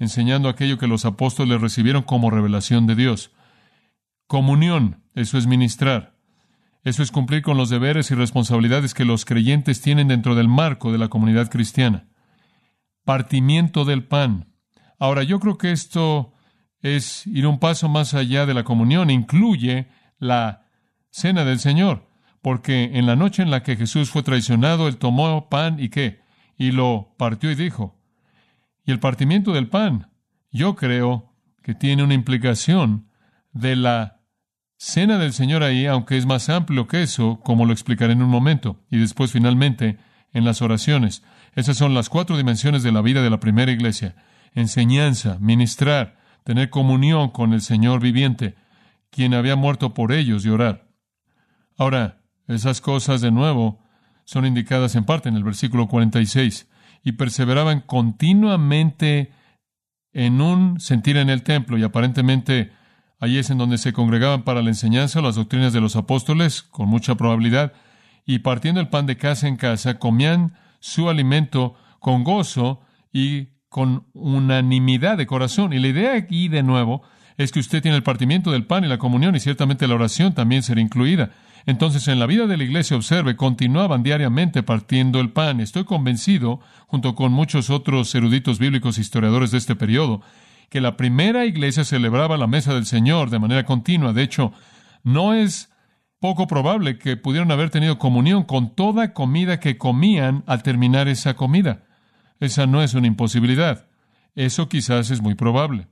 enseñando 0.00 0.48
aquello 0.48 0.76
que 0.76 0.88
los 0.88 1.04
apóstoles 1.04 1.60
recibieron 1.60 2.02
como 2.02 2.28
revelación 2.28 2.88
de 2.88 2.96
Dios. 2.96 3.30
Comunión, 4.26 5.04
eso 5.14 5.38
es 5.38 5.46
ministrar. 5.46 6.17
Eso 6.84 7.02
es 7.02 7.10
cumplir 7.10 7.42
con 7.42 7.56
los 7.56 7.70
deberes 7.70 8.10
y 8.10 8.14
responsabilidades 8.14 8.94
que 8.94 9.04
los 9.04 9.24
creyentes 9.24 9.80
tienen 9.80 10.08
dentro 10.08 10.34
del 10.34 10.48
marco 10.48 10.92
de 10.92 10.98
la 10.98 11.08
comunidad 11.08 11.50
cristiana. 11.50 12.08
Partimiento 13.04 13.84
del 13.84 14.04
pan. 14.04 14.54
Ahora, 14.98 15.22
yo 15.22 15.40
creo 15.40 15.58
que 15.58 15.72
esto 15.72 16.32
es 16.80 17.26
ir 17.26 17.46
un 17.46 17.58
paso 17.58 17.88
más 17.88 18.14
allá 18.14 18.46
de 18.46 18.54
la 18.54 18.64
comunión, 18.64 19.10
incluye 19.10 19.88
la 20.18 20.66
cena 21.10 21.44
del 21.44 21.58
Señor, 21.58 22.08
porque 22.42 22.90
en 22.94 23.06
la 23.06 23.16
noche 23.16 23.42
en 23.42 23.50
la 23.50 23.62
que 23.62 23.76
Jesús 23.76 24.10
fue 24.10 24.22
traicionado, 24.22 24.88
él 24.88 24.96
tomó 24.96 25.48
pan 25.48 25.80
y 25.80 25.88
qué, 25.88 26.20
y 26.56 26.70
lo 26.70 27.14
partió 27.16 27.50
y 27.50 27.54
dijo. 27.54 28.00
Y 28.84 28.92
el 28.92 29.00
partimiento 29.00 29.52
del 29.52 29.68
pan, 29.68 30.10
yo 30.50 30.76
creo 30.76 31.34
que 31.62 31.74
tiene 31.74 32.02
una 32.02 32.14
implicación 32.14 33.08
de 33.52 33.76
la 33.76 34.17
cena 34.78 35.18
del 35.18 35.32
Señor 35.32 35.62
ahí, 35.62 35.86
aunque 35.86 36.16
es 36.16 36.24
más 36.24 36.48
amplio 36.48 36.86
que 36.86 37.02
eso, 37.02 37.40
como 37.44 37.66
lo 37.66 37.72
explicaré 37.72 38.12
en 38.12 38.22
un 38.22 38.30
momento, 38.30 38.80
y 38.90 38.98
después 38.98 39.32
finalmente 39.32 39.98
en 40.32 40.44
las 40.44 40.62
oraciones. 40.62 41.22
Esas 41.54 41.76
son 41.76 41.94
las 41.94 42.08
cuatro 42.08 42.36
dimensiones 42.36 42.82
de 42.82 42.92
la 42.92 43.02
vida 43.02 43.22
de 43.22 43.30
la 43.30 43.40
primera 43.40 43.72
iglesia. 43.72 44.14
Enseñanza, 44.54 45.38
ministrar, 45.40 46.18
tener 46.44 46.70
comunión 46.70 47.30
con 47.30 47.52
el 47.52 47.60
Señor 47.60 48.00
viviente, 48.00 48.54
quien 49.10 49.34
había 49.34 49.56
muerto 49.56 49.94
por 49.94 50.12
ellos 50.12 50.46
y 50.46 50.48
orar. 50.48 50.88
Ahora, 51.76 52.22
esas 52.46 52.80
cosas 52.80 53.20
de 53.20 53.30
nuevo 53.30 53.80
son 54.24 54.46
indicadas 54.46 54.94
en 54.94 55.04
parte 55.04 55.28
en 55.28 55.36
el 55.36 55.44
versículo 55.44 55.88
46, 55.88 56.68
y 57.02 57.12
perseveraban 57.12 57.80
continuamente 57.80 59.32
en 60.12 60.40
un 60.40 60.80
sentir 60.80 61.16
en 61.16 61.30
el 61.30 61.42
templo, 61.42 61.78
y 61.78 61.82
aparentemente 61.82 62.72
allí 63.18 63.38
es 63.38 63.50
en 63.50 63.58
donde 63.58 63.78
se 63.78 63.92
congregaban 63.92 64.42
para 64.42 64.62
la 64.62 64.70
enseñanza 64.70 65.20
las 65.20 65.36
doctrinas 65.36 65.72
de 65.72 65.80
los 65.80 65.96
apóstoles, 65.96 66.62
con 66.62 66.88
mucha 66.88 67.16
probabilidad, 67.16 67.72
y 68.26 68.40
partiendo 68.40 68.80
el 68.80 68.88
pan 68.88 69.06
de 69.06 69.16
casa 69.16 69.48
en 69.48 69.56
casa, 69.56 69.98
comían 69.98 70.54
su 70.80 71.08
alimento 71.08 71.74
con 71.98 72.24
gozo 72.24 72.80
y 73.12 73.48
con 73.68 74.06
unanimidad 74.12 75.16
de 75.16 75.26
corazón. 75.26 75.72
Y 75.72 75.78
la 75.78 75.88
idea 75.88 76.14
aquí, 76.14 76.48
de 76.48 76.62
nuevo, 76.62 77.02
es 77.36 77.52
que 77.52 77.60
usted 77.60 77.82
tiene 77.82 77.96
el 77.96 78.02
partimiento 78.02 78.50
del 78.50 78.66
pan 78.66 78.84
y 78.84 78.88
la 78.88 78.98
comunión 78.98 79.34
y 79.36 79.40
ciertamente 79.40 79.86
la 79.86 79.94
oración 79.94 80.34
también 80.34 80.62
será 80.62 80.80
incluida. 80.80 81.30
Entonces, 81.66 82.08
en 82.08 82.18
la 82.18 82.26
vida 82.26 82.46
de 82.46 82.56
la 82.56 82.64
iglesia, 82.64 82.96
observe, 82.96 83.36
continuaban 83.36 84.02
diariamente 84.02 84.62
partiendo 84.62 85.20
el 85.20 85.30
pan. 85.30 85.60
Estoy 85.60 85.84
convencido, 85.84 86.60
junto 86.86 87.14
con 87.14 87.32
muchos 87.32 87.70
otros 87.70 88.14
eruditos 88.14 88.58
bíblicos 88.58 88.98
e 88.98 89.02
historiadores 89.02 89.50
de 89.50 89.58
este 89.58 89.76
periodo, 89.76 90.22
que 90.68 90.80
la 90.80 90.96
primera 90.96 91.44
iglesia 91.46 91.84
celebraba 91.84 92.36
la 92.36 92.46
mesa 92.46 92.74
del 92.74 92.86
Señor 92.86 93.30
de 93.30 93.38
manera 93.38 93.64
continua. 93.64 94.12
De 94.12 94.22
hecho, 94.22 94.52
no 95.02 95.34
es 95.34 95.70
poco 96.20 96.46
probable 96.46 96.98
que 96.98 97.16
pudieran 97.16 97.50
haber 97.50 97.70
tenido 97.70 97.98
comunión 97.98 98.42
con 98.44 98.74
toda 98.74 99.12
comida 99.12 99.60
que 99.60 99.78
comían 99.78 100.44
al 100.46 100.62
terminar 100.62 101.08
esa 101.08 101.34
comida. 101.34 101.84
Esa 102.40 102.66
no 102.66 102.82
es 102.82 102.94
una 102.94 103.06
imposibilidad. 103.06 103.86
Eso 104.34 104.68
quizás 104.68 105.10
es 105.10 105.22
muy 105.22 105.34
probable. 105.34 105.88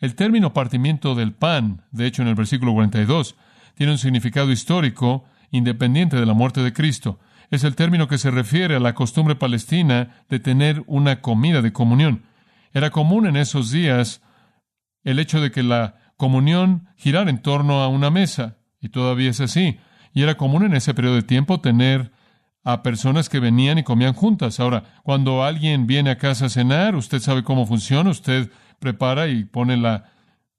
El 0.00 0.14
término 0.14 0.52
partimiento 0.52 1.14
del 1.14 1.32
pan, 1.32 1.82
de 1.90 2.06
hecho 2.06 2.22
en 2.22 2.28
el 2.28 2.34
versículo 2.34 2.72
42, 2.72 3.36
tiene 3.74 3.92
un 3.92 3.98
significado 3.98 4.50
histórico 4.50 5.24
independiente 5.50 6.16
de 6.16 6.26
la 6.26 6.34
muerte 6.34 6.62
de 6.62 6.72
Cristo. 6.72 7.18
Es 7.50 7.62
el 7.64 7.76
término 7.76 8.08
que 8.08 8.18
se 8.18 8.30
refiere 8.30 8.76
a 8.76 8.80
la 8.80 8.94
costumbre 8.94 9.36
palestina 9.36 10.24
de 10.28 10.40
tener 10.40 10.82
una 10.86 11.20
comida 11.20 11.62
de 11.62 11.72
comunión. 11.72 12.24
Era 12.74 12.90
común 12.90 13.26
en 13.26 13.36
esos 13.36 13.70
días 13.70 14.20
el 15.04 15.18
hecho 15.18 15.40
de 15.40 15.50
que 15.50 15.62
la 15.62 15.94
comunión 16.16 16.88
girara 16.96 17.30
en 17.30 17.40
torno 17.40 17.82
a 17.82 17.88
una 17.88 18.10
mesa, 18.10 18.58
y 18.80 18.88
todavía 18.88 19.30
es 19.30 19.40
así. 19.40 19.78
Y 20.12 20.22
era 20.22 20.36
común 20.36 20.64
en 20.64 20.74
ese 20.74 20.92
periodo 20.92 21.14
de 21.14 21.22
tiempo 21.22 21.60
tener 21.60 22.12
a 22.64 22.82
personas 22.82 23.28
que 23.28 23.40
venían 23.40 23.78
y 23.78 23.84
comían 23.84 24.14
juntas. 24.14 24.58
Ahora, 24.58 24.84
cuando 25.02 25.44
alguien 25.44 25.86
viene 25.86 26.10
a 26.10 26.18
casa 26.18 26.46
a 26.46 26.48
cenar, 26.48 26.96
usted 26.96 27.20
sabe 27.20 27.44
cómo 27.44 27.66
funciona, 27.66 28.10
usted 28.10 28.50
prepara 28.80 29.28
y 29.28 29.44
pone 29.44 29.76
la 29.76 30.10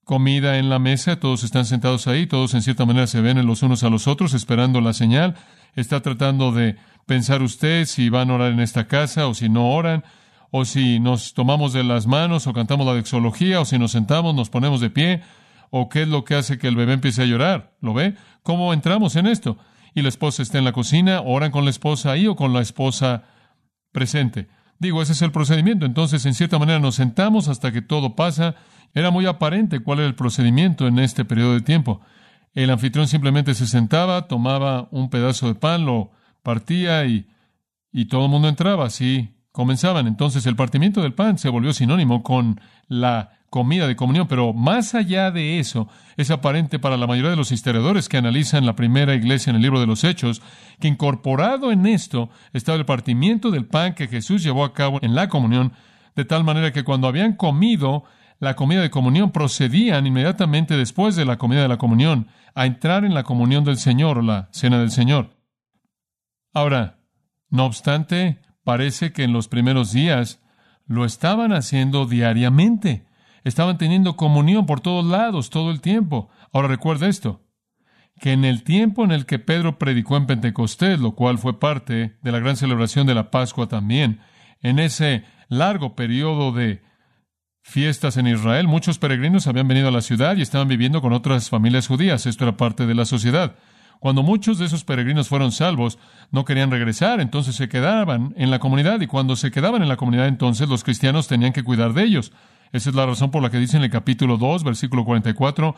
comida 0.06 0.58
en 0.58 0.70
la 0.70 0.80
mesa, 0.80 1.20
todos 1.20 1.44
están 1.44 1.66
sentados 1.66 2.08
ahí, 2.08 2.28
todos 2.28 2.54
en 2.54 2.62
cierta 2.62 2.86
manera 2.86 3.08
se 3.08 3.22
ven 3.22 3.46
los 3.46 3.64
unos 3.64 3.84
a 3.84 3.90
los 3.90 4.08
otros 4.08 4.34
esperando 4.34 4.80
la 4.80 4.94
señal. 4.94 5.36
Está 5.74 6.02
tratando 6.02 6.52
de 6.52 6.78
pensar 7.08 7.42
usted 7.42 7.86
si 7.86 8.10
van 8.10 8.30
a 8.30 8.36
orar 8.36 8.52
en 8.52 8.60
esta 8.60 8.88
casa 8.88 9.28
o 9.28 9.34
si 9.34 9.50
no 9.50 9.72
oran, 9.72 10.04
o 10.52 10.66
si 10.66 11.00
nos 11.00 11.34
tomamos 11.34 11.74
de 11.74 11.84
las 11.84 12.08
manos 12.08 12.48
o 12.48 12.54
cantamos 12.54 12.86
la 12.86 12.94
dexología, 12.94 13.62
o 13.62 13.66
si 13.66 13.78
nos 13.78 13.92
sentamos, 13.92 14.34
nos 14.36 14.50
ponemos 14.50 14.82
de 14.82 14.90
pie, 14.90 15.22
o 15.70 15.90
qué 15.90 16.04
es 16.04 16.08
lo 16.08 16.24
que 16.24 16.36
hace 16.36 16.58
que 16.58 16.68
el 16.68 16.76
bebé 16.76 16.94
empiece 16.94 17.22
a 17.22 17.26
llorar. 17.26 17.76
¿Lo 17.82 17.94
ve? 17.94 18.16
¿Cómo 18.44 18.74
entramos 18.74 19.16
en 19.16 19.28
esto? 19.28 19.58
y 19.96 20.02
la 20.02 20.10
esposa 20.10 20.44
está 20.44 20.60
en 20.60 20.66
la 20.66 20.74
cocina, 20.74 21.22
oran 21.22 21.52
con 21.52 21.64
la 21.64 21.72
esposa 21.72 22.12
ahí 22.12 22.28
o 22.28 22.36
con 22.36 22.54
la 22.54 22.62
esposa 22.62 23.24
presente. 23.94 24.50
Digo, 24.78 25.02
ese 25.02 25.14
es 25.14 25.22
el 25.22 25.32
procedimiento. 25.32 25.86
Entonces, 25.86 26.26
en 26.26 26.34
cierta 26.34 26.60
manera, 26.60 26.80
nos 26.80 26.96
sentamos 26.96 27.48
hasta 27.48 27.72
que 27.72 27.82
todo 27.82 28.14
pasa. 28.14 28.56
Era 28.94 29.10
muy 29.10 29.26
aparente 29.26 29.80
cuál 29.80 30.00
era 30.00 30.08
el 30.10 30.16
procedimiento 30.16 30.86
en 30.86 31.00
este 31.00 31.24
periodo 31.24 31.54
de 31.54 31.62
tiempo. 31.62 32.02
El 32.54 32.70
anfitrión 32.72 33.08
simplemente 33.08 33.54
se 33.54 33.68
sentaba, 33.68 34.28
tomaba 34.28 34.90
un 34.92 35.10
pedazo 35.10 35.48
de 35.48 35.56
pan, 35.56 35.86
lo 35.86 36.12
partía 36.44 37.06
y, 37.06 37.30
y 37.94 38.06
todo 38.06 38.26
el 38.26 38.32
mundo 38.32 38.50
entraba. 38.50 38.88
Así 38.88 39.35
comenzaban. 39.56 40.06
Entonces, 40.06 40.46
el 40.46 40.58
partimiento 40.58 41.02
del 41.02 41.14
pan 41.14 41.38
se 41.38 41.50
volvió 41.50 41.74
sinónimo 41.74 42.22
con 42.22 42.60
la 42.88 43.40
comida 43.50 43.88
de 43.88 43.96
comunión, 43.96 44.28
pero 44.28 44.52
más 44.52 44.96
allá 44.96 45.32
de 45.32 45.60
eso, 45.60 45.88
es 46.18 46.30
aparente 46.30 46.78
para 46.78 46.98
la 46.98 47.08
mayoría 47.08 47.30
de 47.30 47.38
los 47.38 47.54
historiadores 47.54 48.10
que 48.10 48.18
analizan 48.18 48.66
la 48.66 48.76
primera 48.76 49.16
iglesia 49.16 49.50
en 49.50 49.56
el 49.56 49.62
libro 49.62 49.80
de 49.80 49.88
los 49.88 50.04
Hechos, 50.04 50.42
que 50.82 50.90
incorporado 50.90 51.72
en 51.72 51.86
esto 51.86 52.30
estaba 52.52 52.78
el 52.78 52.86
partimiento 52.86 53.52
del 53.52 53.66
pan 53.66 53.96
que 53.96 54.10
Jesús 54.10 54.44
llevó 54.44 54.66
a 54.66 54.74
cabo 54.74 55.00
en 55.02 55.16
la 55.16 55.30
comunión, 55.30 55.72
de 56.18 56.26
tal 56.26 56.44
manera 56.44 56.74
que 56.74 56.84
cuando 56.84 57.08
habían 57.08 57.34
comido 57.34 58.04
la 58.40 58.58
comida 58.58 58.82
de 58.82 58.90
comunión, 58.90 59.32
procedían 59.32 60.06
inmediatamente 60.06 60.76
después 60.76 61.16
de 61.16 61.24
la 61.24 61.38
comida 61.38 61.62
de 61.62 61.70
la 61.70 61.78
comunión 61.78 62.28
a 62.56 62.66
entrar 62.66 63.06
en 63.06 63.14
la 63.14 63.24
comunión 63.24 63.64
del 63.64 63.78
Señor 63.78 64.18
o 64.18 64.22
la 64.22 64.50
cena 64.52 64.80
del 64.80 64.92
Señor. 64.92 65.38
Ahora, 66.54 67.00
no 67.50 67.66
obstante, 67.66 68.42
parece 68.66 69.14
que 69.14 69.24
en 69.24 69.32
los 69.32 69.48
primeros 69.48 69.94
días 69.94 70.42
lo 70.86 71.06
estaban 71.06 71.54
haciendo 71.54 72.06
diariamente. 72.06 73.06
Estaban 73.46 73.78
teniendo 73.78 74.18
comunión 74.18 74.66
por 74.66 74.82
todos 74.82 75.06
lados, 75.06 75.50
todo 75.50 75.72
el 75.72 75.80
tiempo. 75.80 76.30
Ahora 76.52 76.68
recuerda 76.68 77.08
esto, 77.08 77.46
que 78.20 78.34
en 78.34 78.44
el 78.44 78.64
tiempo 78.64 79.06
en 79.06 79.12
el 79.12 79.26
que 79.26 79.40
Pedro 79.40 79.78
predicó 79.78 80.18
en 80.18 80.26
Pentecostés, 80.26 81.00
lo 81.00 81.14
cual 81.16 81.38
fue 81.38 81.60
parte 81.60 82.18
de 82.22 82.32
la 82.32 82.40
gran 82.40 82.58
celebración 82.58 83.08
de 83.08 83.14
la 83.14 83.30
Pascua 83.30 83.68
también, 83.68 84.20
en 84.62 84.80
ese 84.80 85.24
largo 85.48 85.96
periodo 85.96 86.52
de 86.52 86.82
fiestas 87.62 88.18
en 88.18 88.28
Israel, 88.28 88.68
muchos 88.68 88.98
peregrinos 88.98 89.48
habían 89.48 89.68
venido 89.68 89.90
a 89.90 89.92
la 89.92 90.02
ciudad 90.02 90.38
y 90.38 90.42
estaban 90.42 90.68
viviendo 90.68 91.02
con 91.02 91.14
otras 91.14 91.50
familias 91.50 91.88
judías. 91.88 92.26
Esto 92.26 92.46
era 92.46 92.58
parte 92.58 92.88
de 92.88 92.96
la 92.96 93.06
sociedad. 93.06 93.56
Cuando 94.00 94.24
muchos 94.24 94.60
de 94.60 94.66
esos 94.66 94.84
peregrinos 94.84 95.28
fueron 95.28 95.52
salvos, 95.52 95.98
no 96.32 96.46
querían 96.46 96.72
regresar, 96.72 97.22
entonces 97.22 97.56
se 97.56 97.70
quedaban 97.70 98.34
en 98.38 98.52
la 98.52 98.60
comunidad 98.60 99.02
y 99.02 99.08
cuando 99.08 99.36
se 99.36 99.52
quedaban 99.52 99.82
en 99.82 99.90
la 99.90 99.98
comunidad 99.98 100.28
entonces 100.28 100.70
los 100.70 100.84
cristianos 100.84 101.28
tenían 101.28 101.54
que 101.54 101.64
cuidar 101.64 101.94
de 101.94 102.04
ellos. 102.04 102.32
Esa 102.72 102.90
es 102.90 102.96
la 102.96 103.06
razón 103.06 103.32
por 103.32 103.42
la 103.42 103.50
que 103.50 103.60
dice 103.60 103.78
en 103.78 103.84
el 103.84 103.90
capítulo 103.90 104.38
2, 104.38 104.64
versículo 104.64 105.06
44, 105.06 105.76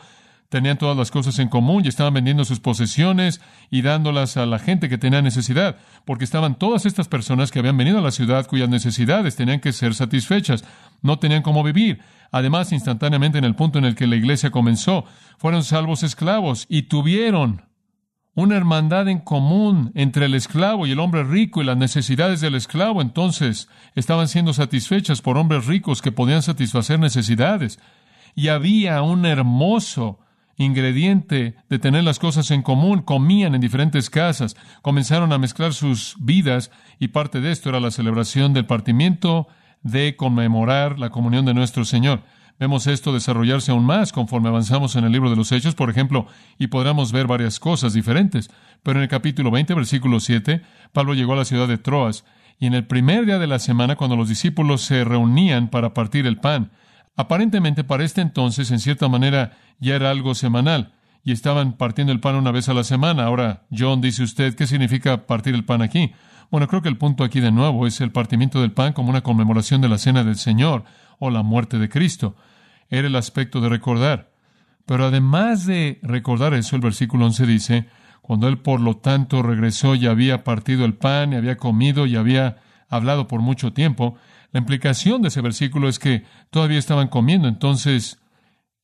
tenían 0.48 0.78
todas 0.78 0.96
las 0.96 1.10
cosas 1.10 1.38
en 1.38 1.48
común 1.48 1.84
y 1.84 1.88
estaban 1.88 2.14
vendiendo 2.14 2.44
sus 2.44 2.60
posesiones 2.60 3.40
y 3.70 3.82
dándolas 3.82 4.36
a 4.36 4.46
la 4.46 4.58
gente 4.58 4.88
que 4.88 4.98
tenía 4.98 5.22
necesidad, 5.22 5.76
porque 6.04 6.24
estaban 6.24 6.58
todas 6.58 6.86
estas 6.86 7.08
personas 7.08 7.50
que 7.50 7.58
habían 7.58 7.76
venido 7.76 7.98
a 7.98 8.02
la 8.02 8.10
ciudad 8.10 8.46
cuyas 8.46 8.68
necesidades 8.68 9.36
tenían 9.36 9.60
que 9.60 9.72
ser 9.72 9.94
satisfechas, 9.94 10.64
no 11.02 11.18
tenían 11.18 11.42
cómo 11.42 11.62
vivir. 11.62 12.00
Además, 12.30 12.72
instantáneamente 12.72 13.38
en 13.38 13.44
el 13.44 13.54
punto 13.54 13.78
en 13.78 13.84
el 13.84 13.94
que 13.94 14.06
la 14.06 14.16
iglesia 14.16 14.50
comenzó, 14.50 15.04
fueron 15.38 15.64
salvos 15.64 16.02
esclavos 16.02 16.66
y 16.68 16.82
tuvieron 16.82 17.67
una 18.38 18.56
hermandad 18.56 19.08
en 19.08 19.18
común 19.18 19.90
entre 19.96 20.26
el 20.26 20.34
esclavo 20.36 20.86
y 20.86 20.92
el 20.92 21.00
hombre 21.00 21.24
rico 21.24 21.60
y 21.60 21.64
las 21.64 21.76
necesidades 21.76 22.40
del 22.40 22.54
esclavo, 22.54 23.02
entonces 23.02 23.68
estaban 23.96 24.28
siendo 24.28 24.52
satisfechas 24.52 25.20
por 25.20 25.36
hombres 25.36 25.66
ricos 25.66 26.02
que 26.02 26.12
podían 26.12 26.42
satisfacer 26.42 27.00
necesidades. 27.00 27.80
Y 28.36 28.46
había 28.46 29.02
un 29.02 29.26
hermoso 29.26 30.20
ingrediente 30.56 31.56
de 31.68 31.78
tener 31.80 32.04
las 32.04 32.20
cosas 32.20 32.52
en 32.52 32.62
común, 32.62 33.02
comían 33.02 33.56
en 33.56 33.60
diferentes 33.60 34.08
casas, 34.08 34.56
comenzaron 34.82 35.32
a 35.32 35.38
mezclar 35.38 35.74
sus 35.74 36.14
vidas 36.20 36.70
y 37.00 37.08
parte 37.08 37.40
de 37.40 37.50
esto 37.50 37.70
era 37.70 37.80
la 37.80 37.90
celebración 37.90 38.52
del 38.52 38.66
partimiento 38.66 39.48
de 39.82 40.14
conmemorar 40.14 41.00
la 41.00 41.10
comunión 41.10 41.44
de 41.44 41.54
nuestro 41.54 41.84
Señor. 41.84 42.22
Vemos 42.58 42.88
esto 42.88 43.12
desarrollarse 43.12 43.70
aún 43.70 43.84
más 43.84 44.12
conforme 44.12 44.48
avanzamos 44.48 44.96
en 44.96 45.04
el 45.04 45.12
libro 45.12 45.30
de 45.30 45.36
los 45.36 45.52
Hechos, 45.52 45.76
por 45.76 45.90
ejemplo, 45.90 46.26
y 46.58 46.66
podremos 46.66 47.12
ver 47.12 47.28
varias 47.28 47.60
cosas 47.60 47.94
diferentes. 47.94 48.50
Pero 48.82 48.98
en 48.98 49.04
el 49.04 49.08
capítulo 49.08 49.52
20, 49.52 49.74
versículo 49.74 50.18
7, 50.18 50.62
Pablo 50.92 51.14
llegó 51.14 51.34
a 51.34 51.36
la 51.36 51.44
ciudad 51.44 51.68
de 51.68 51.78
Troas, 51.78 52.24
y 52.58 52.66
en 52.66 52.74
el 52.74 52.84
primer 52.84 53.26
día 53.26 53.38
de 53.38 53.46
la 53.46 53.60
semana, 53.60 53.94
cuando 53.94 54.16
los 54.16 54.28
discípulos 54.28 54.82
se 54.82 55.04
reunían 55.04 55.68
para 55.68 55.94
partir 55.94 56.26
el 56.26 56.38
pan, 56.38 56.72
aparentemente 57.14 57.84
para 57.84 58.04
este 58.04 58.20
entonces, 58.20 58.72
en 58.72 58.80
cierta 58.80 59.08
manera, 59.08 59.56
ya 59.78 59.94
era 59.94 60.10
algo 60.10 60.34
semanal, 60.34 60.92
y 61.28 61.32
estaban 61.32 61.74
partiendo 61.74 62.10
el 62.10 62.20
pan 62.20 62.36
una 62.36 62.52
vez 62.52 62.70
a 62.70 62.74
la 62.74 62.84
semana. 62.84 63.24
Ahora, 63.24 63.66
John, 63.70 64.00
dice 64.00 64.22
usted, 64.22 64.54
¿qué 64.54 64.66
significa 64.66 65.26
partir 65.26 65.54
el 65.54 65.66
pan 65.66 65.82
aquí? 65.82 66.12
Bueno, 66.50 66.68
creo 66.68 66.80
que 66.80 66.88
el 66.88 66.96
punto 66.96 67.22
aquí 67.22 67.40
de 67.40 67.52
nuevo 67.52 67.86
es 67.86 68.00
el 68.00 68.12
partimiento 68.12 68.62
del 68.62 68.72
pan 68.72 68.94
como 68.94 69.10
una 69.10 69.20
conmemoración 69.20 69.82
de 69.82 69.90
la 69.90 69.98
cena 69.98 70.24
del 70.24 70.36
Señor 70.36 70.84
o 71.18 71.28
la 71.28 71.42
muerte 71.42 71.78
de 71.78 71.90
Cristo 71.90 72.34
era 72.88 73.08
el 73.08 73.14
aspecto 73.14 73.60
de 73.60 73.68
recordar. 73.68 74.32
Pero 74.86 75.04
además 75.04 75.66
de 75.66 75.98
recordar 76.02 76.54
eso, 76.54 76.76
el 76.76 76.80
versículo 76.80 77.26
11 77.26 77.44
dice, 77.44 77.88
cuando 78.22 78.48
él 78.48 78.56
por 78.56 78.80
lo 78.80 78.96
tanto 78.96 79.42
regresó 79.42 79.96
y 79.96 80.06
había 80.06 80.44
partido 80.44 80.86
el 80.86 80.94
pan 80.94 81.34
y 81.34 81.36
había 81.36 81.58
comido 81.58 82.06
y 82.06 82.16
había 82.16 82.56
hablado 82.88 83.28
por 83.28 83.42
mucho 83.42 83.74
tiempo, 83.74 84.16
la 84.50 84.60
implicación 84.60 85.20
de 85.20 85.28
ese 85.28 85.42
versículo 85.42 85.90
es 85.90 85.98
que 85.98 86.24
todavía 86.48 86.78
estaban 86.78 87.08
comiendo. 87.08 87.48
Entonces, 87.48 88.18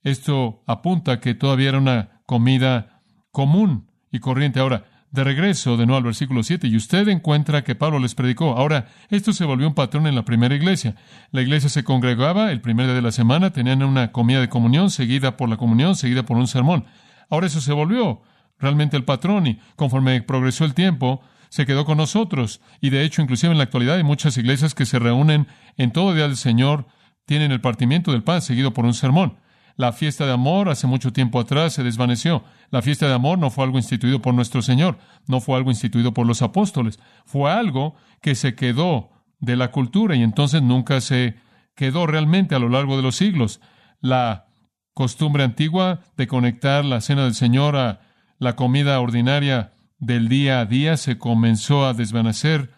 esto 0.03 0.63
apunta 0.67 1.21
que 1.21 1.33
todavía 1.33 1.71
era 1.71 1.79
una 1.79 2.14
comida 2.27 3.03
común 3.31 3.91
y 4.11 4.21
corriente. 4.21 4.61
Ahora, 4.61 4.85
de 5.11 5.23
regreso, 5.23 5.77
de 5.77 5.87
nuevo 5.87 5.99
al 5.99 6.05
versículo 6.05 6.43
7, 6.43 6.67
y 6.67 6.77
usted 6.77 7.07
encuentra 7.07 7.63
que 7.63 7.77
Pablo 7.77 8.01
les 8.01 8.17
predicó. 8.17 8.57
Ahora, 8.57 8.89
esto 9.11 9.33
se 9.33 9.45
volvió 9.45 9.69
un 9.69 9.75
patrón 9.75 10.09
en 10.09 10.17
la 10.17 10.25
primera 10.25 10.57
iglesia. 10.57 10.97
La 11.31 11.41
iglesia 11.41 11.69
se 11.69 11.85
congregaba 11.85 12.51
el 12.51 12.61
primer 12.61 12.87
día 12.87 12.97
de 12.97 13.03
la 13.03 13.13
semana, 13.13 13.51
tenían 13.51 13.85
una 13.85 14.11
comida 14.11 14.41
de 14.41 14.49
comunión, 14.49 14.91
seguida 14.91 15.37
por 15.37 15.49
la 15.49 15.57
comunión, 15.57 15.95
seguida 15.95 16.25
por 16.25 16.37
un 16.37 16.49
sermón. 16.49 16.87
Ahora 17.31 17.47
eso 17.47 17.61
se 17.61 17.73
volvió 17.73 18.23
realmente 18.59 18.97
el 18.97 19.05
patrón 19.05 19.47
y 19.47 19.61
conforme 19.77 20.21
progresó 20.23 20.65
el 20.65 20.75
tiempo, 20.75 21.21
se 21.49 21.65
quedó 21.65 21.85
con 21.85 21.99
nosotros. 21.99 22.61
Y 22.81 22.91
de 22.91 23.05
hecho, 23.05 23.23
inclusive 23.23 23.53
en 23.53 23.59
la 23.59 23.65
actualidad 23.65 23.97
hay 23.97 24.03
muchas 24.03 24.37
iglesias 24.37 24.75
que 24.75 24.85
se 24.85 24.99
reúnen 24.99 25.47
en 25.77 25.93
todo 25.93 26.13
día 26.13 26.25
del 26.25 26.37
Señor, 26.37 26.89
tienen 27.25 27.53
el 27.53 27.61
partimiento 27.61 28.11
del 28.11 28.25
pan 28.25 28.43
seguido 28.43 28.73
por 28.73 28.85
un 28.85 28.95
sermón. 28.95 29.39
La 29.77 29.93
fiesta 29.93 30.25
de 30.27 30.33
amor 30.33 30.69
hace 30.69 30.87
mucho 30.87 31.13
tiempo 31.13 31.41
atrás 31.41 31.73
se 31.73 31.83
desvaneció. 31.83 32.45
La 32.71 32.83
fiesta 32.83 33.09
de 33.09 33.15
amor 33.15 33.39
no 33.39 33.51
fue 33.51 33.65
algo 33.65 33.79
instituido 33.79 34.23
por 34.23 34.35
nuestro 34.35 34.63
Señor, 34.63 34.99
no 35.27 35.41
fue 35.41 35.57
algo 35.57 35.71
instituido 35.71 36.15
por 36.15 36.27
los 36.27 36.43
apóstoles, 36.43 37.01
fue 37.25 37.51
algo 37.51 37.97
que 38.21 38.35
se 38.35 38.55
quedó 38.55 39.11
de 39.41 39.57
la 39.57 39.71
cultura 39.71 40.15
y 40.15 40.23
entonces 40.23 40.63
nunca 40.63 41.01
se 41.01 41.37
quedó 41.75 42.07
realmente 42.07 42.55
a 42.55 42.61
lo 42.61 42.69
largo 42.69 42.97
de 42.97 43.03
los 43.03 43.17
siglos. 43.17 43.61
La 44.01 44.47
costumbre 44.95 45.43
antigua 45.43 46.01
de 46.17 46.29
conectar 46.29 46.85
la 46.85 47.01
cena 47.01 47.25
del 47.25 47.35
Señor 47.35 47.77
a 47.77 48.01
la 48.39 48.55
comida 48.55 49.01
ordinaria 49.01 49.73
del 49.99 50.29
día 50.29 50.61
a 50.61 50.67
día 50.67 50.97
se 50.97 51.19
comenzó 51.19 51.85
a 51.87 51.95
desvanecer 51.95 52.73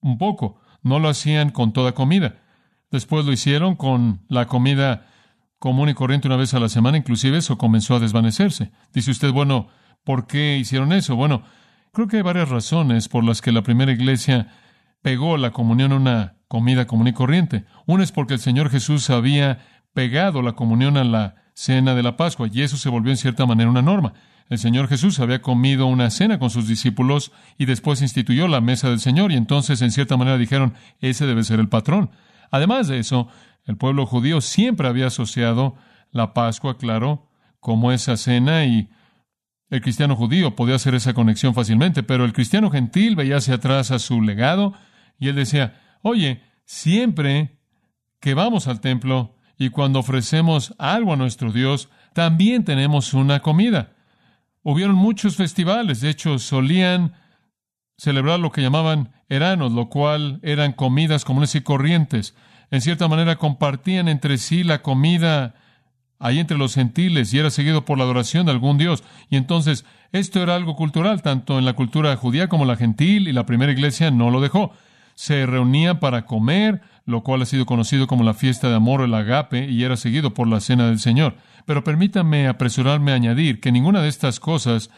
un 0.00 0.18
poco. 0.18 0.60
No 0.82 0.98
lo 0.98 1.08
hacían 1.08 1.50
con 1.50 1.72
toda 1.72 1.92
comida. 1.92 2.36
Después 2.90 3.24
lo 3.24 3.32
hicieron 3.32 3.76
con 3.76 4.20
la 4.28 4.46
comida 4.46 5.06
común 5.60 5.90
y 5.90 5.94
corriente 5.94 6.26
una 6.26 6.36
vez 6.36 6.54
a 6.54 6.58
la 6.58 6.68
semana, 6.68 6.98
inclusive 6.98 7.36
eso 7.36 7.58
comenzó 7.58 7.94
a 7.94 8.00
desvanecerse. 8.00 8.72
Dice 8.92 9.12
usted, 9.12 9.30
bueno, 9.30 9.68
¿por 10.02 10.26
qué 10.26 10.56
hicieron 10.56 10.92
eso? 10.92 11.14
Bueno, 11.14 11.42
creo 11.92 12.08
que 12.08 12.16
hay 12.16 12.22
varias 12.22 12.48
razones 12.48 13.08
por 13.08 13.22
las 13.22 13.42
que 13.42 13.52
la 13.52 13.62
primera 13.62 13.92
iglesia 13.92 14.48
pegó 15.02 15.36
la 15.36 15.52
comunión 15.52 15.92
a 15.92 15.96
una 15.96 16.36
comida 16.48 16.86
común 16.86 17.08
y 17.08 17.12
corriente. 17.12 17.66
Una 17.86 18.02
es 18.02 18.10
porque 18.10 18.34
el 18.34 18.40
Señor 18.40 18.70
Jesús 18.70 19.10
había 19.10 19.58
pegado 19.92 20.40
la 20.40 20.52
comunión 20.52 20.96
a 20.96 21.04
la 21.04 21.34
cena 21.52 21.94
de 21.94 22.02
la 22.02 22.16
Pascua 22.16 22.48
y 22.50 22.62
eso 22.62 22.78
se 22.78 22.88
volvió 22.88 23.10
en 23.12 23.18
cierta 23.18 23.44
manera 23.44 23.68
una 23.68 23.82
norma. 23.82 24.14
El 24.48 24.58
Señor 24.58 24.88
Jesús 24.88 25.20
había 25.20 25.42
comido 25.42 25.86
una 25.86 26.08
cena 26.08 26.38
con 26.38 26.48
sus 26.48 26.66
discípulos 26.66 27.32
y 27.58 27.66
después 27.66 28.00
instituyó 28.00 28.48
la 28.48 28.62
mesa 28.62 28.88
del 28.88 28.98
Señor 28.98 29.30
y 29.30 29.36
entonces 29.36 29.82
en 29.82 29.90
cierta 29.90 30.16
manera 30.16 30.38
dijeron, 30.38 30.72
ese 31.00 31.26
debe 31.26 31.44
ser 31.44 31.60
el 31.60 31.68
patrón. 31.68 32.10
Además 32.50 32.88
de 32.88 32.98
eso, 32.98 33.28
el 33.64 33.76
pueblo 33.76 34.06
judío 34.06 34.40
siempre 34.40 34.88
había 34.88 35.06
asociado 35.06 35.76
la 36.10 36.34
Pascua, 36.34 36.76
claro, 36.78 37.28
como 37.60 37.92
esa 37.92 38.16
cena 38.16 38.64
y 38.64 38.88
el 39.68 39.80
cristiano 39.80 40.16
judío 40.16 40.56
podía 40.56 40.74
hacer 40.74 40.94
esa 40.94 41.14
conexión 41.14 41.54
fácilmente, 41.54 42.02
pero 42.02 42.24
el 42.24 42.32
cristiano 42.32 42.70
gentil 42.70 43.14
veía 43.14 43.36
hacia 43.36 43.54
atrás 43.54 43.92
a 43.92 44.00
su 44.00 44.20
legado 44.20 44.74
y 45.18 45.28
él 45.28 45.36
decía, 45.36 45.80
oye, 46.02 46.42
siempre 46.64 47.60
que 48.18 48.34
vamos 48.34 48.66
al 48.66 48.80
templo 48.80 49.36
y 49.56 49.70
cuando 49.70 50.00
ofrecemos 50.00 50.74
algo 50.78 51.12
a 51.12 51.16
nuestro 51.16 51.52
Dios, 51.52 51.88
también 52.14 52.64
tenemos 52.64 53.14
una 53.14 53.40
comida. 53.40 53.92
Hubieron 54.62 54.96
muchos 54.96 55.36
festivales, 55.36 56.00
de 56.00 56.10
hecho 56.10 56.38
solían 56.38 57.14
celebrar 58.00 58.40
lo 58.40 58.50
que 58.50 58.62
llamaban 58.62 59.10
eranos, 59.28 59.72
lo 59.72 59.90
cual 59.90 60.40
eran 60.42 60.72
comidas 60.72 61.26
comunes 61.26 61.54
y 61.54 61.60
corrientes. 61.60 62.34
En 62.70 62.80
cierta 62.80 63.08
manera 63.08 63.36
compartían 63.36 64.08
entre 64.08 64.38
sí 64.38 64.64
la 64.64 64.80
comida 64.80 65.54
ahí 66.18 66.38
entre 66.38 66.56
los 66.56 66.74
gentiles 66.74 67.34
y 67.34 67.38
era 67.38 67.50
seguido 67.50 67.84
por 67.84 67.98
la 67.98 68.04
adoración 68.04 68.46
de 68.46 68.52
algún 68.52 68.78
dios. 68.78 69.04
Y 69.28 69.36
entonces 69.36 69.84
esto 70.12 70.42
era 70.42 70.54
algo 70.54 70.76
cultural, 70.76 71.20
tanto 71.20 71.58
en 71.58 71.66
la 71.66 71.74
cultura 71.74 72.16
judía 72.16 72.48
como 72.48 72.64
la 72.64 72.76
gentil, 72.76 73.28
y 73.28 73.34
la 73.34 73.44
primera 73.44 73.70
iglesia 73.70 74.10
no 74.10 74.30
lo 74.30 74.40
dejó. 74.40 74.72
Se 75.14 75.44
reunían 75.44 76.00
para 76.00 76.24
comer, 76.24 76.80
lo 77.04 77.22
cual 77.22 77.42
ha 77.42 77.46
sido 77.46 77.66
conocido 77.66 78.06
como 78.06 78.24
la 78.24 78.32
fiesta 78.32 78.70
de 78.70 78.76
amor 78.76 79.02
o 79.02 79.04
el 79.04 79.12
agape, 79.12 79.68
y 79.68 79.84
era 79.84 79.98
seguido 79.98 80.32
por 80.32 80.48
la 80.48 80.60
cena 80.60 80.86
del 80.86 81.00
Señor. 81.00 81.36
Pero 81.66 81.84
permítame 81.84 82.48
apresurarme 82.48 83.12
a 83.12 83.16
añadir 83.16 83.60
que 83.60 83.72
ninguna 83.72 84.00
de 84.00 84.08
estas 84.08 84.40
cosas 84.40 84.88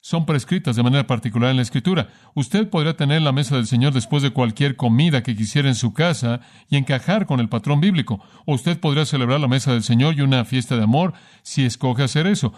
son 0.00 0.26
prescritas 0.26 0.76
de 0.76 0.82
manera 0.82 1.06
particular 1.06 1.50
en 1.50 1.56
la 1.56 1.62
Escritura. 1.62 2.08
Usted 2.34 2.68
podría 2.68 2.96
tener 2.96 3.22
la 3.22 3.32
mesa 3.32 3.56
del 3.56 3.66
Señor 3.66 3.92
después 3.92 4.22
de 4.22 4.30
cualquier 4.30 4.76
comida 4.76 5.22
que 5.22 5.36
quisiera 5.36 5.68
en 5.68 5.74
su 5.74 5.92
casa 5.92 6.40
y 6.68 6.76
encajar 6.76 7.26
con 7.26 7.40
el 7.40 7.48
patrón 7.48 7.80
bíblico. 7.80 8.20
O 8.46 8.54
usted 8.54 8.78
podría 8.78 9.04
celebrar 9.04 9.40
la 9.40 9.48
mesa 9.48 9.72
del 9.72 9.82
Señor 9.82 10.14
y 10.16 10.22
una 10.22 10.44
fiesta 10.44 10.76
de 10.76 10.84
amor 10.84 11.14
si 11.42 11.64
escoge 11.64 12.04
hacer 12.04 12.26
eso. 12.26 12.52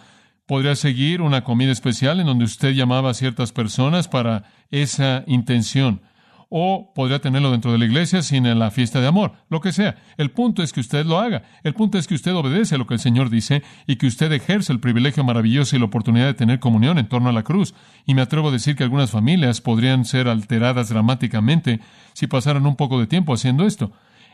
Podría 0.46 0.76
seguir 0.76 1.22
una 1.22 1.44
comida 1.44 1.72
especial 1.72 2.20
en 2.20 2.26
donde 2.26 2.44
usted 2.44 2.72
llamaba 2.72 3.10
a 3.10 3.14
ciertas 3.14 3.52
personas 3.52 4.08
para 4.08 4.44
esa 4.70 5.24
intención 5.26 6.02
o 6.50 6.92
podría 6.94 7.20
tenerlo 7.20 7.52
dentro 7.52 7.70
de 7.70 7.78
la 7.78 7.84
iglesia 7.84 8.22
sin 8.22 8.42
la 8.58 8.70
fiesta 8.72 9.00
de 9.00 9.06
amor, 9.06 9.32
lo 9.48 9.60
que 9.60 9.72
sea. 9.72 9.96
El 10.18 10.32
punto 10.32 10.62
es 10.62 10.72
que 10.72 10.80
usted 10.80 11.06
lo 11.06 11.18
haga. 11.18 11.44
El 11.62 11.74
punto 11.74 11.96
es 11.96 12.08
que 12.08 12.14
usted 12.14 12.34
obedece 12.34 12.74
a 12.74 12.78
lo 12.78 12.86
que 12.86 12.94
el 12.94 13.00
Señor 13.00 13.30
dice 13.30 13.62
y 13.86 13.96
que 13.96 14.08
usted 14.08 14.32
ejerce 14.32 14.72
el 14.72 14.80
privilegio 14.80 15.22
maravilloso 15.22 15.76
y 15.76 15.78
la 15.78 15.84
oportunidad 15.84 16.26
de 16.26 16.34
tener 16.34 16.58
comunión 16.58 16.98
en 16.98 17.08
torno 17.08 17.28
a 17.28 17.32
la 17.32 17.44
cruz. 17.44 17.74
Y 18.04 18.14
me 18.14 18.22
atrevo 18.22 18.48
a 18.48 18.52
decir 18.52 18.74
que 18.74 18.82
algunas 18.82 19.12
familias 19.12 19.60
podrían 19.60 20.04
ser 20.04 20.28
alteradas 20.28 20.88
dramáticamente 20.88 21.80
si 22.14 22.26
pasaran 22.26 22.66
un 22.66 22.74
poco 22.74 22.98
de 22.98 23.06
tiempo 23.06 23.32
haciendo 23.32 23.64
esto. 23.64 23.92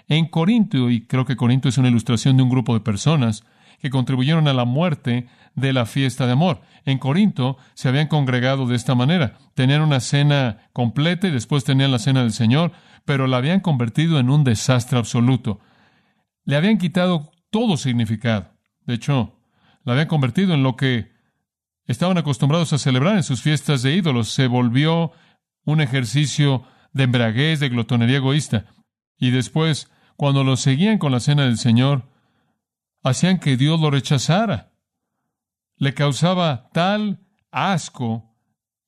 En 0.08 0.26
Corinto, 0.26 0.88
y 0.88 1.02
creo 1.02 1.26
que 1.26 1.37
Corinto 1.37 1.68
es 1.68 1.76
una 1.76 1.88
ilustración 1.88 2.38
de 2.38 2.44
un 2.44 2.49
grupo 2.49 2.73
de 2.73 2.80
personas, 2.80 3.44
que 3.80 3.90
contribuyeron 3.90 4.49
a 4.49 4.54
la 4.54 4.64
muerte 4.64 5.26
de 5.56 5.72
la 5.72 5.86
fiesta 5.86 6.26
de 6.26 6.32
amor. 6.32 6.60
En 6.84 6.98
Corinto 6.98 7.56
se 7.75 7.88
habían 7.88 8.06
congregado 8.06 8.66
de 8.66 8.76
esta 8.76 8.94
manera. 8.94 9.38
Tenían 9.54 9.80
una 9.80 10.00
cena 10.00 10.69
completa 10.73 11.26
y 11.26 11.32
después 11.32 11.64
tenían 11.64 11.90
la 11.90 11.99
cena 11.99 12.23
del 12.23 12.32
Señor, 12.32 12.73
pero 13.04 13.26
la 13.26 13.38
habían 13.38 13.60
convertido 13.60 14.21
en 14.21 14.30
un 14.30 14.45
desastre 14.45 14.99
absoluto. 14.99 15.58
Le 16.45 16.56
habían 16.56 16.78
quitado 16.78 17.32
todo 17.50 17.76
significado. 17.76 18.52
De 18.84 18.95
hecho, 18.95 19.40
la 19.84 19.95
habían 19.95 20.08
convertido 20.08 20.54
en 20.54 20.62
lo 20.62 20.76
que 20.76 21.10
estaban 21.86 22.19
acostumbrados 22.19 22.73
a 22.73 22.78
celebrar 22.78 23.16
en 23.16 23.23
sus 23.23 23.40
fiestas 23.42 23.82
de 23.82 23.95
ídolos. 23.95 24.28
Se 24.28 24.47
volvió 24.47 25.12
un 25.64 25.80
ejercicio 25.80 26.64
de 26.92 27.04
embraguez, 27.04 27.60
de 27.60 27.71
glotonería 27.71 28.19
egoísta. 28.19 28.66
Y 29.19 29.30
después, 29.30 29.90
cuando 30.16 30.45
lo 30.45 30.56
seguían 30.56 30.99
con 30.99 31.12
la 31.12 31.21
cena 31.21 31.45
del 31.45 31.58
Señor, 31.58 32.08
hacían 33.02 33.38
que 33.38 33.56
Dios 33.56 33.80
lo 33.80 33.90
rechazara. 33.90 34.73
Le 35.76 35.95
causaba 35.95 36.69
tal 36.73 37.21
asco 37.50 38.34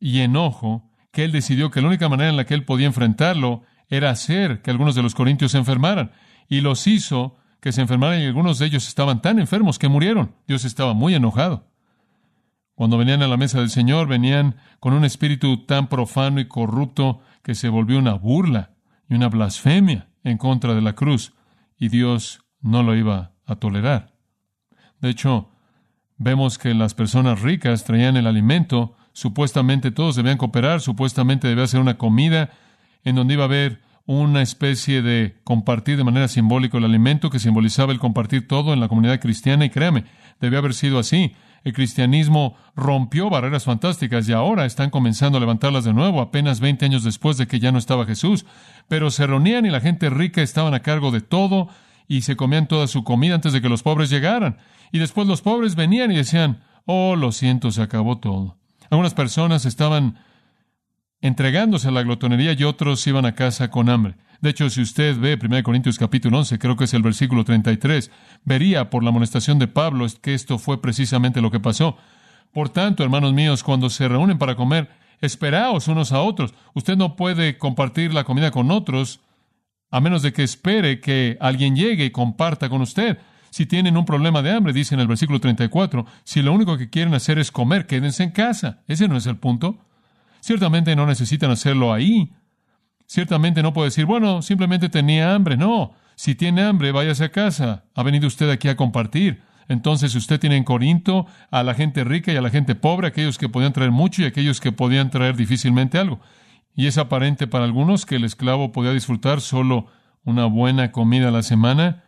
y 0.01 0.20
enojo 0.20 0.90
que 1.12 1.24
él 1.24 1.33
decidió 1.33 1.70
que 1.70 1.81
la 1.81 1.88
única 1.88 2.09
manera 2.09 2.31
en 2.31 2.37
la 2.37 2.46
que 2.46 2.55
él 2.55 2.64
podía 2.64 2.87
enfrentarlo 2.87 3.62
era 3.88 4.11
hacer 4.11 4.62
que 4.62 4.70
algunos 4.70 4.94
de 4.94 5.03
los 5.03 5.14
corintios 5.14 5.53
se 5.53 5.59
enfermaran. 5.59 6.12
Y 6.48 6.61
los 6.61 6.87
hizo 6.87 7.37
que 7.61 7.72
se 7.72 7.81
enfermaran 7.81 8.20
y 8.20 8.27
algunos 8.27 8.59
de 8.59 8.66
ellos 8.66 8.87
estaban 8.88 9.20
tan 9.20 9.38
enfermos 9.38 9.79
que 9.79 9.88
murieron. 9.88 10.35
Dios 10.46 10.64
estaba 10.64 10.94
muy 10.94 11.14
enojado. 11.14 11.66
Cuando 12.74 12.96
venían 12.96 13.22
a 13.22 13.27
la 13.27 13.37
mesa 13.37 13.59
del 13.59 13.70
Señor, 13.70 14.07
venían 14.07 14.57
con 14.79 14.94
un 14.94 15.05
espíritu 15.05 15.64
tan 15.66 15.88
profano 15.88 16.40
y 16.40 16.46
corrupto 16.46 17.20
que 17.42 17.57
se 17.57 17.68
volvió 17.68 17.98
una 17.98 18.14
burla 18.14 18.77
y 19.09 19.14
una 19.14 19.29
blasfemia 19.29 20.11
en 20.22 20.38
contra 20.38 20.74
de 20.74 20.83
la 20.83 20.92
cruz. 20.92 21.35
Y 21.77 21.88
Dios 21.88 22.40
no 22.61 22.83
lo 22.83 22.94
iba 22.94 23.33
a 23.46 23.57
tolerar. 23.57 24.14
De 25.01 25.11
hecho, 25.11 25.51
vemos 26.18 26.59
que 26.59 26.74
las 26.74 26.94
personas 26.94 27.40
ricas 27.40 27.85
traían 27.85 28.16
el 28.16 28.26
alimento, 28.26 28.94
supuestamente 29.12 29.90
todos 29.90 30.16
debían 30.16 30.38
cooperar, 30.38 30.81
supuestamente 30.81 31.48
debía 31.48 31.66
ser 31.66 31.81
una 31.81 31.96
comida 31.96 32.50
en 33.04 33.16
donde 33.16 33.35
iba 33.35 33.44
a 33.44 33.46
haber 33.46 33.81
una 34.07 34.40
especie 34.40 35.02
de 35.02 35.37
compartir 35.44 35.96
de 35.96 36.04
manera 36.04 36.28
simbólica 36.28 36.78
el 36.78 36.85
alimento 36.85 37.28
que 37.31 37.38
simbolizaba 37.38 37.92
el 37.92 37.98
compartir 37.98 38.48
todo 38.48 38.72
en 38.72 38.81
la 38.81 38.88
comunidad 38.88 39.20
cristiana 39.20 39.66
y 39.66 39.70
créame, 39.70 40.04
debía 40.40 40.61
haber 40.61 40.74
sido 40.74 40.98
así. 40.98 41.35
El 41.64 41.72
cristianismo 41.72 42.57
rompió 42.74 43.28
barreras 43.28 43.64
fantásticas 43.64 44.26
y 44.28 44.33
ahora 44.33 44.64
están 44.64 44.88
comenzando 44.90 45.37
a 45.37 45.40
levantarlas 45.40 45.85
de 45.85 45.92
nuevo, 45.92 46.22
apenas 46.22 46.61
20 46.61 46.87
años 46.87 47.04
después 47.04 47.37
de 47.37 47.46
que 47.46 47.61
ya 47.61 47.72
no 47.72 47.78
estaba 47.78 48.07
Jesús. 48.07 48.46
Pero 48.88 49.11
se 49.11 49.26
reunían 49.26 49.66
y 49.66 49.70
la 49.70 49.81
gente 49.81 50.09
rica 50.09 50.40
estaban 50.40 50.72
a 50.72 50.81
cargo 50.81 51.11
de 51.11 51.20
todo, 51.20 51.68
y 52.09 52.23
se 52.23 52.37
comían 52.37 52.66
toda 52.66 52.88
su 52.88 53.05
comida 53.05 53.35
antes 53.35 53.53
de 53.53 53.61
que 53.61 53.68
los 53.68 53.83
pobres 53.83 54.09
llegaran. 54.11 54.57
Y 54.90 54.99
después 54.99 55.29
los 55.29 55.42
pobres 55.42 55.77
venían 55.77 56.11
y 56.11 56.16
decían, 56.16 56.62
oh, 56.87 57.14
lo 57.14 57.31
siento, 57.31 57.71
se 57.71 57.83
acabó 57.83 58.18
todo. 58.18 58.57
Algunas 58.90 59.12
personas 59.12 59.66
estaban 59.66 60.18
entregándose 61.21 61.88
a 61.88 61.90
la 61.90 62.03
glotonería 62.03 62.55
y 62.55 62.64
otros 62.64 63.07
iban 63.07 63.27
a 63.27 63.35
casa 63.35 63.71
con 63.71 63.90
hambre. 63.90 64.16
De 64.40 64.51
hecho, 64.51 64.71
si 64.71 64.81
usted 64.81 65.18
ve 65.18 65.38
1 65.40 65.62
Corintios 65.62 65.99
capítulo 65.99 66.38
11, 66.38 66.59
creo 66.59 66.77
que 66.77 66.85
es 66.85 66.94
el 66.94 67.03
versículo 67.03 67.44
33, 67.44 68.11
vería 68.44 68.88
por 68.88 69.03
la 69.03 69.11
amonestación 69.11 69.59
de 69.59 69.66
Pablo 69.66 70.07
que 70.23 70.33
esto 70.33 70.59
fue 70.59 70.81
precisamente 70.81 71.42
lo 71.42 71.51
que 71.51 71.61
pasó. 71.61 71.97
Por 72.53 72.71
tanto, 72.71 73.03
hermanos 73.03 73.35
míos, 73.35 73.62
cuando 73.62 73.90
se 73.90 74.09
reúnen 74.09 74.38
para 74.38 74.57
comer, 74.57 74.88
esperaos 75.21 75.88
unos 75.88 76.12
a 76.12 76.21
otros. 76.21 76.55
Usted 76.73 76.97
no 76.97 77.16
puede 77.16 77.59
compartir 77.59 78.14
la 78.14 78.25
comida 78.25 78.51
con 78.51 78.71
otros 78.71 79.21
a 79.90 80.01
menos 80.01 80.22
de 80.22 80.33
que 80.33 80.42
espere 80.42 81.01
que 81.01 81.37
alguien 81.40 81.77
llegue 81.77 82.05
y 82.05 82.11
comparta 82.11 82.68
con 82.68 82.83
usted. 82.83 83.18
Si 83.51 83.66
tienen 83.66 83.96
un 83.96 84.05
problema 84.05 84.42
de 84.42 84.53
hambre, 84.53 84.72
dice 84.72 84.94
en 84.94 85.01
el 85.01 85.09
versículo 85.09 85.40
34, 85.40 86.05
si 86.24 86.42
lo 86.42 86.53
único 86.53 86.77
que 86.77 86.90
quieren 86.90 87.14
hacer 87.14 87.38
es 87.38 87.51
comer, 87.51 87.87
quédense 87.87 88.22
en 88.22 88.31
casa. 88.31 88.83
Ese 88.87 89.09
no 89.09 89.16
es 89.16 89.27
el 89.27 89.37
punto. 89.37 89.79
Ciertamente 90.40 90.94
no 90.94 91.07
necesitan 91.07 91.51
hacerlo 91.51 91.92
ahí. 91.92 92.33
Ciertamente 93.07 93.62
no 93.62 93.72
puede 93.72 93.88
decir, 93.88 94.05
bueno, 94.05 94.42
simplemente 94.42 94.90
tenía 94.90 95.35
hambre. 95.35 95.57
No, 95.57 95.94
si 96.14 96.35
tiene 96.35 96.62
hambre, 96.62 96.92
váyase 96.92 97.24
a 97.24 97.31
casa. 97.31 97.85
Ha 97.94 98.03
venido 98.03 98.27
usted 98.27 98.51
aquí 98.51 98.68
a 98.68 98.77
compartir. 98.77 99.40
Entonces 99.68 100.14
usted 100.14 100.40
tiene 100.40 100.57
en 100.57 100.64
Corinto 100.64 101.27
a 101.51 101.62
la 101.62 101.74
gente 101.74 102.05
rica 102.05 102.33
y 102.33 102.37
a 102.37 102.42
la 102.42 102.51
gente 102.51 102.74
pobre, 102.74 103.09
aquellos 103.09 103.38
que 103.38 103.48
podían 103.48 103.72
traer 103.72 103.90
mucho 103.90 104.22
y 104.22 104.24
aquellos 104.24 104.61
que 104.61 104.72
podían 104.72 105.11
traer 105.11 105.37
difícilmente 105.37 105.98
algo. 105.98 106.20
Y 106.79 106.87
es 106.87 106.97
aparente 106.97 107.49
para 107.49 107.64
algunos 107.64 108.07
que 108.07 108.14
el 108.14 108.25
esclavo 108.25 108.71
podía 108.71 108.93
disfrutar 108.93 109.41
solo 109.41 109.87
una 110.23 110.47
buena 110.47 110.93
comida 110.93 111.27
a 111.27 111.33
la 111.33 111.43
semana, 111.43 112.05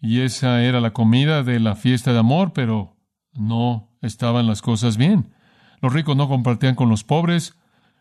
y 0.00 0.20
esa 0.20 0.62
era 0.62 0.80
la 0.80 0.94
comida 0.94 1.42
de 1.42 1.60
la 1.60 1.76
fiesta 1.76 2.14
de 2.14 2.20
amor, 2.20 2.54
pero 2.54 2.96
no 3.34 3.90
estaban 4.00 4.46
las 4.46 4.62
cosas 4.62 4.96
bien. 4.96 5.34
Los 5.82 5.92
ricos 5.92 6.16
no 6.16 6.28
compartían 6.28 6.76
con 6.76 6.88
los 6.88 7.04
pobres, 7.04 7.58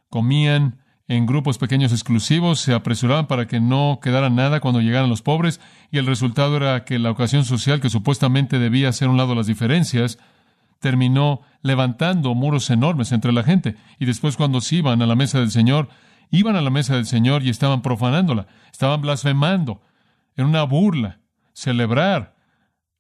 comían 0.10 0.78
en 1.10 1.26
grupos 1.26 1.58
pequeños 1.58 1.92
exclusivos, 1.92 2.62
se 2.62 2.74
apresuraban 2.74 3.28
para 3.28 3.46
que 3.46 3.60
no 3.60 4.00
quedara 4.02 4.30
nada 4.30 4.62
cuando 4.62 4.80
llegaran 4.80 5.10
los 5.10 5.22
pobres, 5.22 5.60
y 5.92 5.98
el 5.98 6.06
resultado 6.06 6.56
era 6.56 6.86
que 6.86 6.98
la 6.98 7.12
ocasión 7.12 7.44
social 7.44 7.82
que 7.82 7.90
supuestamente 7.90 8.58
debía 8.58 8.88
hacer 8.88 9.10
un 9.10 9.18
lado 9.18 9.36
las 9.36 9.48
diferencias, 9.48 10.18
terminó 10.80 11.42
levantando 11.62 12.36
muros 12.36 12.70
enormes 12.70 13.12
entre 13.12 13.32
la 13.32 13.44
gente. 13.44 13.76
Y 14.00 14.06
después 14.06 14.38
cuando 14.38 14.62
se 14.62 14.78
iban 14.78 15.02
a 15.02 15.06
la 15.06 15.16
mesa 15.16 15.40
del 15.40 15.52
Señor, 15.52 15.90
iban 16.32 16.56
a 16.56 16.62
la 16.62 16.70
mesa 16.70 16.96
del 16.96 17.06
Señor 17.06 17.44
y 17.44 17.50
estaban 17.50 17.82
profanándola, 17.82 18.48
estaban 18.72 19.02
blasfemando, 19.02 19.82
en 20.36 20.46
una 20.46 20.64
burla, 20.64 21.20
celebrar 21.54 22.36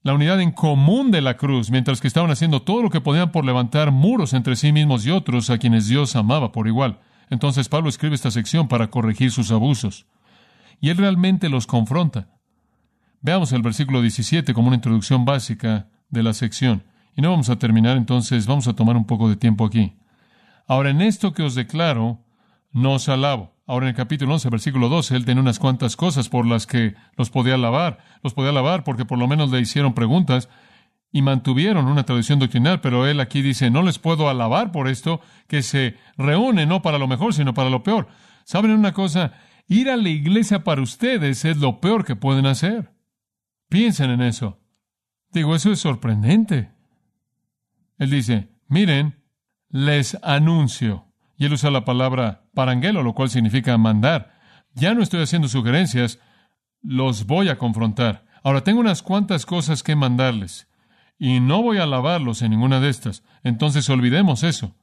la 0.02 0.14
unidad 0.14 0.40
en 0.40 0.52
común 0.52 1.10
de 1.10 1.22
la 1.22 1.36
cruz, 1.36 1.72
mientras 1.72 2.00
que 2.00 2.08
estaban 2.08 2.30
haciendo 2.30 2.62
todo 2.62 2.84
lo 2.84 2.90
que 2.92 3.02
podían 3.02 3.32
por 3.32 3.44
levantar 3.44 3.92
muros 3.92 4.34
entre 4.34 4.56
sí 4.56 4.72
mismos 4.72 5.06
y 5.06 5.12
otros 5.12 5.50
a 5.50 5.58
quienes 5.58 5.88
Dios 5.88 6.16
amaba 6.16 6.52
por 6.52 6.68
igual. 6.68 7.00
Entonces 7.30 7.70
Pablo 7.70 7.90
escribe 7.90 8.14
esta 8.14 8.30
sección 8.30 8.68
para 8.68 8.92
corregir 8.92 9.32
sus 9.32 9.52
abusos. 9.52 10.06
Y 10.80 10.90
él 10.90 10.98
realmente 10.98 11.50
los 11.50 11.66
confronta. 11.66 12.28
Veamos 13.22 13.52
el 13.52 13.64
versículo 13.64 14.02
17 14.02 14.54
como 14.54 14.68
una 14.68 14.76
introducción 14.76 15.26
básica 15.26 15.88
de 16.10 16.22
la 16.22 16.34
sección. 16.34 16.84
Y 17.16 17.22
no 17.22 17.32
vamos 17.32 17.50
a 17.50 17.58
terminar, 17.58 17.98
entonces 17.98 18.46
vamos 18.46 18.68
a 18.68 18.74
tomar 18.74 18.98
un 18.98 19.06
poco 19.06 19.30
de 19.30 19.36
tiempo 19.36 19.66
aquí. 19.66 19.94
Ahora, 20.68 20.90
en 20.90 21.02
esto 21.02 21.34
que 21.34 21.44
os 21.44 21.56
declaro, 21.56 22.20
no 22.72 22.94
os 22.94 23.08
alabo. 23.08 23.56
Ahora 23.68 23.86
en 23.86 23.90
el 23.92 23.96
capítulo 23.96 24.34
11, 24.34 24.50
versículo 24.50 24.90
12, 24.90 25.16
él 25.16 25.26
tiene 25.26 25.42
unas 25.42 25.58
cuantas 25.58 25.96
cosas 25.96 26.30
por 26.30 26.46
las 26.46 26.68
que 26.68 26.94
los 27.16 27.30
podía 27.30 27.56
alabar. 27.56 28.00
Los 28.22 28.34
podía 28.34 28.50
alabar 28.52 28.84
porque 28.84 29.06
por 29.06 29.18
lo 29.18 29.28
menos 29.28 29.50
le 29.50 29.60
hicieron 29.60 29.94
preguntas 29.94 30.50
y 31.12 31.22
mantuvieron 31.22 31.88
una 31.88 32.04
tradición 32.04 32.40
doctrinal, 32.40 32.82
pero 32.82 33.08
él 33.08 33.22
aquí 33.22 33.42
dice, 33.42 33.72
no 33.72 33.82
les 33.82 33.98
puedo 33.98 34.30
alabar 34.30 34.72
por 34.72 34.88
esto, 34.88 35.22
que 35.48 35.62
se 35.62 35.96
reúnen 36.18 36.68
no 36.68 36.82
para 36.82 36.98
lo 37.00 37.08
mejor, 37.08 37.34
sino 37.34 37.54
para 37.54 37.70
lo 37.70 37.82
peor. 37.82 38.08
¿Saben 38.44 38.72
una 38.72 38.92
cosa? 38.92 39.34
Ir 39.68 39.90
a 39.90 39.98
la 39.98 40.10
iglesia 40.10 40.64
para 40.64 40.82
ustedes 40.82 41.46
es 41.46 41.58
lo 41.58 41.80
peor 41.80 42.04
que 42.06 42.16
pueden 42.16 42.46
hacer. 42.46 42.92
Piensen 43.70 44.12
en 44.12 44.22
eso. 44.22 44.60
Digo, 45.32 45.56
eso 45.56 45.72
es 45.72 45.80
sorprendente. 45.80 46.75
Él 47.98 48.10
dice, 48.10 48.50
miren, 48.68 49.24
les 49.70 50.18
anuncio. 50.22 51.06
Y 51.38 51.46
él 51.46 51.54
usa 51.54 51.70
la 51.70 51.86
palabra 51.86 52.46
paranguelo, 52.54 53.04
lo 53.04 53.14
cual 53.14 53.30
significa 53.30 53.78
mandar. 53.78 54.36
Ya 54.74 54.94
no 54.94 55.02
estoy 55.02 55.22
haciendo 55.22 55.48
sugerencias, 55.48 56.20
los 56.82 57.26
voy 57.26 57.50
a 57.50 57.58
confrontar. 57.58 58.26
Ahora 58.44 58.62
tengo 58.62 58.80
unas 58.80 59.02
cuantas 59.02 59.46
cosas 59.46 59.84
que 59.84 59.96
mandarles 59.96 60.68
y 61.18 61.40
no 61.40 61.62
voy 61.62 61.78
a 61.78 61.84
alabarlos 61.84 62.42
en 62.42 62.52
ninguna 62.52 62.80
de 62.80 62.90
estas. 62.90 63.24
Entonces 63.44 63.90
olvidemos 63.90 64.44
eso. 64.44 64.76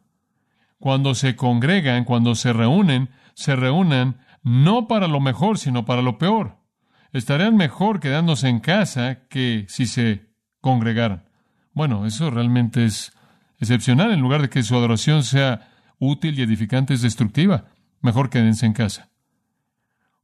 Cuando 0.78 1.14
se 1.14 1.36
congregan, 1.36 2.04
cuando 2.04 2.34
se 2.34 2.52
reúnen, 2.52 3.10
se 3.34 3.54
reúnan 3.54 4.18
no 4.42 4.88
para 4.88 5.06
lo 5.06 5.20
mejor, 5.20 5.58
sino 5.58 5.84
para 5.84 6.02
lo 6.02 6.18
peor. 6.18 6.58
Estarían 7.12 7.56
mejor 7.56 8.00
quedándose 8.00 8.48
en 8.48 8.60
casa 8.60 9.20
que 9.28 9.66
si 9.68 9.86
se 9.86 10.26
congregaran. 10.60 11.24
Bueno, 11.74 12.06
eso 12.06 12.30
realmente 12.30 12.84
es 12.84 13.12
excepcional. 13.58 14.12
En 14.12 14.20
lugar 14.20 14.42
de 14.42 14.50
que 14.50 14.62
su 14.62 14.74
adoración 14.76 15.22
sea 15.22 15.68
útil 15.98 16.38
y 16.38 16.42
edificante, 16.42 16.94
es 16.94 17.02
destructiva. 17.02 17.66
Mejor 18.00 18.30
quédense 18.30 18.66
en 18.66 18.72
casa. 18.72 19.08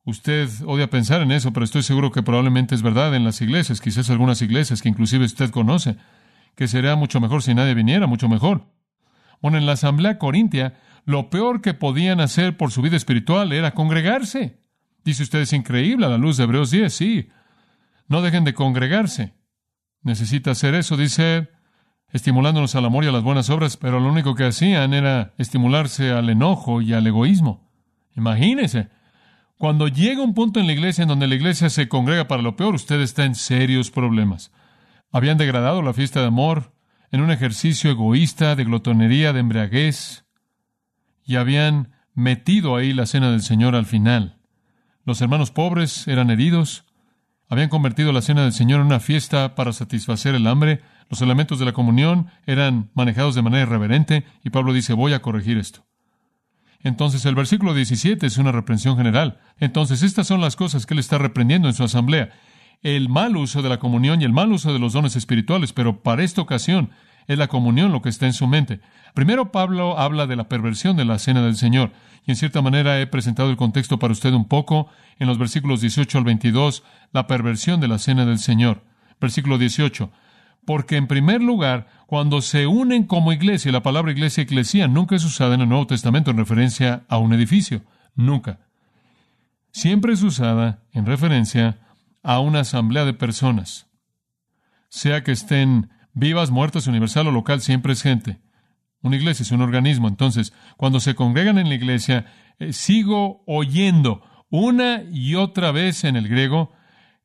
Usted 0.04 0.48
odia 0.64 0.88
pensar 0.88 1.20
en 1.20 1.32
eso, 1.32 1.52
pero 1.52 1.64
estoy 1.64 1.82
seguro 1.82 2.10
que 2.10 2.22
probablemente 2.22 2.74
es 2.74 2.82
verdad 2.82 3.14
en 3.14 3.24
las 3.24 3.40
iglesias, 3.42 3.80
quizás 3.80 4.08
algunas 4.08 4.40
iglesias 4.40 4.80
que 4.80 4.88
inclusive 4.88 5.26
usted 5.26 5.50
conoce, 5.50 5.96
que 6.54 6.66
sería 6.66 6.96
mucho 6.96 7.20
mejor 7.20 7.42
si 7.42 7.54
nadie 7.54 7.74
viniera, 7.74 8.06
mucho 8.06 8.28
mejor. 8.28 8.64
Bueno, 9.42 9.58
en 9.58 9.66
la 9.66 9.72
asamblea 9.72 10.18
corintia, 10.18 10.74
lo 11.04 11.30
peor 11.30 11.60
que 11.60 11.74
podían 11.74 12.20
hacer 12.20 12.56
por 12.56 12.72
su 12.72 12.82
vida 12.82 12.96
espiritual 12.96 13.52
era 13.52 13.74
congregarse. 13.74 14.58
Dice 15.04 15.22
usted, 15.22 15.40
es 15.40 15.52
increíble 15.52 16.06
a 16.06 16.08
la 16.08 16.18
luz 16.18 16.36
de 16.36 16.44
Hebreos 16.44 16.70
10, 16.70 16.92
sí. 16.92 17.28
No 18.08 18.22
dejen 18.22 18.44
de 18.44 18.54
congregarse. 18.54 19.34
Necesita 20.02 20.52
hacer 20.52 20.74
eso, 20.74 20.96
dice, 20.96 21.48
estimulándonos 22.10 22.74
al 22.74 22.84
amor 22.84 23.04
y 23.04 23.08
a 23.08 23.12
las 23.12 23.22
buenas 23.22 23.50
obras, 23.50 23.76
pero 23.76 24.00
lo 24.00 24.08
único 24.08 24.34
que 24.34 24.44
hacían 24.44 24.94
era 24.94 25.34
estimularse 25.38 26.10
al 26.10 26.30
enojo 26.30 26.80
y 26.80 26.92
al 26.92 27.06
egoísmo. 27.06 27.70
Imagínese, 28.16 28.88
cuando 29.58 29.88
llega 29.88 30.22
un 30.22 30.34
punto 30.34 30.60
en 30.60 30.66
la 30.66 30.72
iglesia 30.72 31.02
en 31.02 31.08
donde 31.08 31.26
la 31.26 31.34
iglesia 31.34 31.68
se 31.68 31.88
congrega 31.88 32.28
para 32.28 32.42
lo 32.42 32.56
peor, 32.56 32.74
usted 32.74 33.00
está 33.00 33.24
en 33.24 33.34
serios 33.34 33.90
problemas. 33.90 34.52
Habían 35.10 35.38
degradado 35.38 35.82
la 35.82 35.92
fiesta 35.92 36.20
de 36.20 36.26
amor 36.26 36.72
en 37.10 37.22
un 37.22 37.30
ejercicio 37.30 37.90
egoísta 37.90 38.54
de 38.54 38.64
glotonería, 38.64 39.32
de 39.32 39.40
embriaguez, 39.40 40.24
y 41.24 41.36
habían 41.36 41.92
metido 42.14 42.76
ahí 42.76 42.92
la 42.92 43.06
cena 43.06 43.30
del 43.30 43.42
Señor 43.42 43.74
al 43.74 43.86
final. 43.86 44.38
Los 45.04 45.20
hermanos 45.22 45.50
pobres 45.50 46.06
eran 46.08 46.30
heridos, 46.30 46.84
habían 47.48 47.68
convertido 47.68 48.12
la 48.12 48.22
cena 48.22 48.42
del 48.42 48.52
Señor 48.52 48.80
en 48.80 48.86
una 48.86 49.00
fiesta 49.00 49.54
para 49.54 49.72
satisfacer 49.72 50.34
el 50.34 50.46
hambre, 50.46 50.80
los 51.08 51.22
elementos 51.22 51.58
de 51.58 51.64
la 51.64 51.72
comunión 51.72 52.28
eran 52.46 52.90
manejados 52.94 53.34
de 53.34 53.42
manera 53.42 53.62
irreverente, 53.62 54.24
y 54.44 54.50
Pablo 54.50 54.72
dice, 54.72 54.92
voy 54.92 55.14
a 55.14 55.22
corregir 55.22 55.56
esto. 55.56 55.84
Entonces 56.80 57.24
el 57.24 57.34
versículo 57.34 57.74
17 57.74 58.26
es 58.26 58.38
una 58.38 58.52
reprensión 58.52 58.96
general. 58.96 59.40
Entonces 59.58 60.02
estas 60.02 60.26
son 60.26 60.40
las 60.40 60.56
cosas 60.56 60.86
que 60.86 60.94
él 60.94 61.00
está 61.00 61.18
reprendiendo 61.18 61.68
en 61.68 61.74
su 61.74 61.82
asamblea. 61.82 62.30
El 62.82 63.08
mal 63.08 63.36
uso 63.36 63.62
de 63.62 63.68
la 63.68 63.80
comunión 63.80 64.20
y 64.20 64.24
el 64.24 64.32
mal 64.32 64.52
uso 64.52 64.72
de 64.72 64.78
los 64.78 64.92
dones 64.92 65.16
espirituales, 65.16 65.72
pero 65.72 66.02
para 66.02 66.22
esta 66.22 66.40
ocasión 66.40 66.90
es 67.28 67.38
la 67.38 67.46
comunión 67.46 67.92
lo 67.92 68.02
que 68.02 68.08
está 68.08 68.26
en 68.26 68.32
su 68.32 68.48
mente. 68.48 68.80
Primero 69.14 69.52
Pablo 69.52 69.98
habla 69.98 70.26
de 70.26 70.34
la 70.34 70.48
perversión 70.48 70.96
de 70.96 71.04
la 71.04 71.18
cena 71.18 71.42
del 71.42 71.56
Señor, 71.56 71.92
y 72.26 72.32
en 72.32 72.36
cierta 72.36 72.62
manera 72.62 73.00
he 73.00 73.06
presentado 73.06 73.50
el 73.50 73.56
contexto 73.56 73.98
para 73.98 74.12
usted 74.12 74.32
un 74.32 74.48
poco 74.48 74.88
en 75.18 75.28
los 75.28 75.38
versículos 75.38 75.80
18 75.80 76.18
al 76.18 76.24
22, 76.24 76.82
la 77.12 77.26
perversión 77.26 77.80
de 77.80 77.88
la 77.88 77.98
cena 77.98 78.26
del 78.26 78.38
Señor. 78.38 78.82
Versículo 79.20 79.58
18. 79.58 80.10
Porque 80.64 80.96
en 80.96 81.06
primer 81.06 81.42
lugar, 81.42 81.88
cuando 82.06 82.42
se 82.42 82.66
unen 82.66 83.04
como 83.04 83.32
iglesia, 83.32 83.72
la 83.72 83.82
palabra 83.82 84.12
iglesia 84.12 84.42
eclesía 84.42 84.88
nunca 84.88 85.16
es 85.16 85.24
usada 85.24 85.54
en 85.54 85.62
el 85.62 85.68
Nuevo 85.68 85.86
Testamento 85.86 86.30
en 86.30 86.36
referencia 86.36 87.04
a 87.08 87.18
un 87.18 87.32
edificio, 87.32 87.82
nunca. 88.14 88.60
Siempre 89.70 90.12
es 90.12 90.22
usada 90.22 90.82
en 90.92 91.06
referencia 91.06 91.78
a 92.22 92.40
una 92.40 92.60
asamblea 92.60 93.04
de 93.04 93.14
personas. 93.14 93.86
Sea 94.88 95.22
que 95.22 95.32
estén 95.32 95.90
vivas, 96.18 96.50
muertas, 96.50 96.86
universal 96.86 97.28
o 97.28 97.30
local, 97.30 97.60
siempre 97.60 97.92
es 97.92 98.02
gente. 98.02 98.40
Una 99.02 99.16
iglesia 99.16 99.42
es 99.44 99.52
un 99.52 99.62
organismo. 99.62 100.08
Entonces, 100.08 100.52
cuando 100.76 101.00
se 101.00 101.14
congregan 101.14 101.58
en 101.58 101.68
la 101.68 101.74
iglesia, 101.74 102.26
eh, 102.58 102.72
sigo 102.72 103.42
oyendo 103.46 104.22
una 104.50 105.04
y 105.12 105.36
otra 105.36 105.70
vez 105.70 106.04
en 106.04 106.16
el 106.16 106.28
griego 106.28 106.72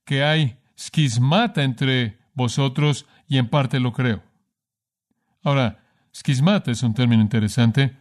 que 0.06 0.24
hay 0.24 0.58
schismata 0.78 1.64
entre 1.64 2.20
vosotros 2.34 3.06
y 3.28 3.38
en 3.38 3.48
parte 3.48 3.80
lo 3.80 3.94
creo. 3.94 4.24
Ahora, 5.44 5.84
schismata 6.14 6.72
es 6.72 6.84
un 6.84 6.94
término 6.94 7.22
interesante. 7.22 7.98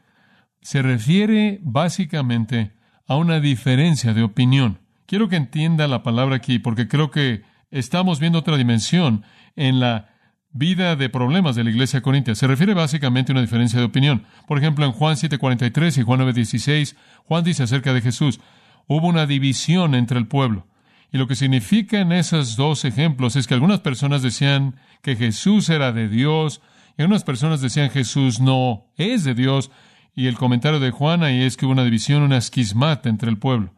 Se 0.61 0.83
refiere 0.83 1.59
básicamente 1.63 2.73
a 3.07 3.17
una 3.17 3.41
diferencia 3.41 4.13
de 4.13 4.23
opinión. 4.23 4.81
Quiero 5.07 5.29
que 5.29 5.37
entienda 5.37 5.89
la 5.89 6.03
palabra 6.03 6.37
aquí 6.37 6.59
porque 6.59 6.89
creo 6.89 7.11
que 7.11 7.43
estamos 7.71 8.21
viendo 8.21 8.39
otra 8.39 8.57
dimensión 8.57 9.25
en 9.57 9.81
la 9.81 10.12
vida 10.53 10.97
de 10.97 11.09
problemas 11.09 11.57
de 11.57 11.65
la 11.65 11.71
iglesia 11.71 12.03
corintia. 12.03 12.35
Se 12.35 12.47
refiere 12.47 12.75
básicamente 12.75 13.33
a 13.33 13.35
una 13.35 13.41
diferencia 13.41 13.79
de 13.79 13.87
opinión. 13.87 14.25
Por 14.47 14.59
ejemplo, 14.59 14.85
en 14.85 14.93
Juan 14.93 15.17
7:43 15.17 15.99
y 15.99 16.03
Juan 16.03 16.21
9:16, 16.21 16.97
Juan 17.25 17.45
dice 17.45 17.63
acerca 17.63 17.93
de 17.93 18.03
Jesús, 18.03 18.41
hubo 18.87 19.09
una 19.09 19.27
división 19.27 19.95
entre 19.95 20.19
el 20.19 20.27
pueblo. 20.27 20.67
Y 21.11 21.19
lo 21.19 21.27
que 21.27 21.37
significa 21.37 22.01
en 22.01 22.13
esos 22.13 22.57
dos 22.57 22.85
ejemplos 22.85 23.37
es 23.37 23.47
que 23.47 23.55
algunas 23.55 23.81
personas 23.81 24.23
decían 24.23 24.77
que 25.03 25.17
Jesús 25.17 25.69
era 25.69 25.93
de 25.93 26.09
Dios 26.09 26.63
y 26.97 27.03
algunas 27.03 27.25
personas 27.25 27.61
decían 27.61 27.91
Jesús 27.91 28.41
no 28.41 28.87
es 28.97 29.25
de 29.25 29.35
Dios. 29.35 29.71
Y 30.15 30.27
el 30.27 30.37
comentario 30.37 30.81
de 30.81 30.91
Juan 30.91 31.23
ahí 31.23 31.43
es 31.43 31.57
que 31.57 31.65
hubo 31.65 31.73
una 31.73 31.85
división, 31.85 32.23
una 32.23 32.37
esquismata 32.37 33.09
entre 33.09 33.31
el 33.31 33.39
pueblo. 33.39 33.75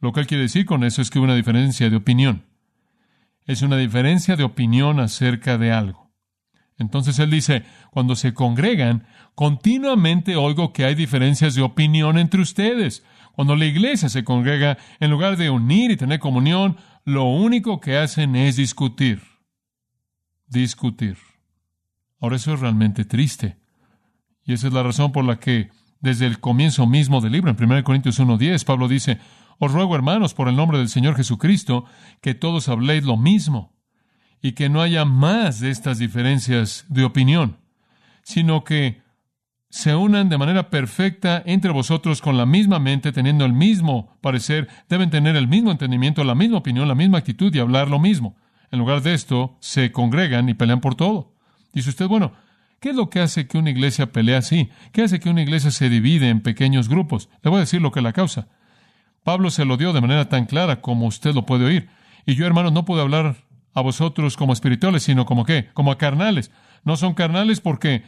Lo 0.00 0.12
que 0.12 0.20
él 0.20 0.26
quiere 0.26 0.42
decir 0.42 0.66
con 0.66 0.84
eso 0.84 1.02
es 1.02 1.10
que 1.10 1.18
hubo 1.18 1.24
una 1.24 1.36
diferencia 1.36 1.88
de 1.88 1.96
opinión. 1.96 2.44
Es 3.46 3.62
una 3.62 3.76
diferencia 3.76 4.36
de 4.36 4.44
opinión 4.44 5.00
acerca 5.00 5.58
de 5.58 5.72
algo. 5.72 6.01
Entonces 6.78 7.18
él 7.18 7.30
dice, 7.30 7.64
cuando 7.90 8.16
se 8.16 8.34
congregan, 8.34 9.06
continuamente 9.34 10.36
oigo 10.36 10.72
que 10.72 10.84
hay 10.84 10.94
diferencias 10.94 11.54
de 11.54 11.62
opinión 11.62 12.18
entre 12.18 12.40
ustedes. 12.40 13.04
Cuando 13.34 13.56
la 13.56 13.66
iglesia 13.66 14.08
se 14.08 14.24
congrega, 14.24 14.78
en 15.00 15.10
lugar 15.10 15.36
de 15.36 15.50
unir 15.50 15.90
y 15.90 15.96
tener 15.96 16.18
comunión, 16.18 16.76
lo 17.04 17.24
único 17.24 17.80
que 17.80 17.96
hacen 17.96 18.36
es 18.36 18.56
discutir. 18.56 19.22
Discutir. 20.46 21.18
Ahora 22.20 22.36
eso 22.36 22.54
es 22.54 22.60
realmente 22.60 23.04
triste. 23.04 23.56
Y 24.44 24.52
esa 24.52 24.68
es 24.68 24.72
la 24.72 24.82
razón 24.82 25.12
por 25.12 25.24
la 25.24 25.38
que 25.38 25.70
desde 26.00 26.26
el 26.26 26.40
comienzo 26.40 26.86
mismo 26.86 27.20
del 27.20 27.32
libro, 27.32 27.50
en 27.50 27.62
1 27.62 27.84
Corintios 27.84 28.18
1.10, 28.18 28.64
Pablo 28.64 28.88
dice, 28.88 29.18
os 29.58 29.72
ruego, 29.72 29.94
hermanos, 29.94 30.34
por 30.34 30.48
el 30.48 30.56
nombre 30.56 30.78
del 30.78 30.88
Señor 30.88 31.16
Jesucristo, 31.16 31.84
que 32.20 32.34
todos 32.34 32.68
habléis 32.68 33.04
lo 33.04 33.16
mismo 33.16 33.72
y 34.42 34.52
que 34.52 34.68
no 34.68 34.82
haya 34.82 35.04
más 35.04 35.60
de 35.60 35.70
estas 35.70 35.98
diferencias 35.98 36.84
de 36.88 37.04
opinión, 37.04 37.58
sino 38.24 38.64
que 38.64 39.00
se 39.70 39.94
unan 39.94 40.28
de 40.28 40.36
manera 40.36 40.68
perfecta 40.68 41.42
entre 41.46 41.70
vosotros 41.70 42.20
con 42.20 42.36
la 42.36 42.44
misma 42.44 42.78
mente, 42.78 43.12
teniendo 43.12 43.46
el 43.46 43.54
mismo 43.54 44.18
parecer, 44.20 44.68
deben 44.88 45.08
tener 45.08 45.36
el 45.36 45.48
mismo 45.48 45.70
entendimiento, 45.70 46.24
la 46.24 46.34
misma 46.34 46.58
opinión, 46.58 46.88
la 46.88 46.94
misma 46.94 47.18
actitud 47.18 47.54
y 47.54 47.60
hablar 47.60 47.88
lo 47.88 47.98
mismo. 47.98 48.36
En 48.70 48.80
lugar 48.80 49.00
de 49.00 49.14
esto, 49.14 49.56
se 49.60 49.92
congregan 49.92 50.48
y 50.48 50.54
pelean 50.54 50.80
por 50.80 50.94
todo. 50.94 51.34
Dice 51.72 51.88
usted, 51.88 52.06
bueno, 52.06 52.32
¿qué 52.80 52.90
es 52.90 52.96
lo 52.96 53.08
que 53.08 53.20
hace 53.20 53.46
que 53.46 53.56
una 53.56 53.70
iglesia 53.70 54.12
pelee 54.12 54.36
así? 54.36 54.68
¿Qué 54.92 55.02
hace 55.02 55.20
que 55.20 55.30
una 55.30 55.42
iglesia 55.42 55.70
se 55.70 55.88
divide 55.88 56.28
en 56.28 56.42
pequeños 56.42 56.88
grupos? 56.88 57.30
Le 57.42 57.48
voy 57.48 57.58
a 57.58 57.60
decir 57.60 57.80
lo 57.80 57.92
que 57.92 58.02
la 58.02 58.12
causa. 58.12 58.48
Pablo 59.22 59.50
se 59.50 59.64
lo 59.64 59.76
dio 59.76 59.92
de 59.92 60.00
manera 60.00 60.28
tan 60.28 60.46
clara 60.46 60.80
como 60.82 61.06
usted 61.06 61.32
lo 61.32 61.46
puede 61.46 61.64
oír. 61.64 61.88
Y 62.26 62.34
yo, 62.34 62.44
hermano, 62.44 62.70
no 62.70 62.84
puedo 62.84 63.00
hablar 63.00 63.36
a 63.74 63.80
vosotros 63.80 64.36
como 64.36 64.52
espirituales, 64.52 65.02
sino 65.02 65.26
como 65.26 65.44
qué? 65.44 65.68
Como 65.72 65.92
a 65.92 65.98
carnales. 65.98 66.50
No 66.84 66.96
son 66.96 67.14
carnales 67.14 67.60
porque, 67.60 68.04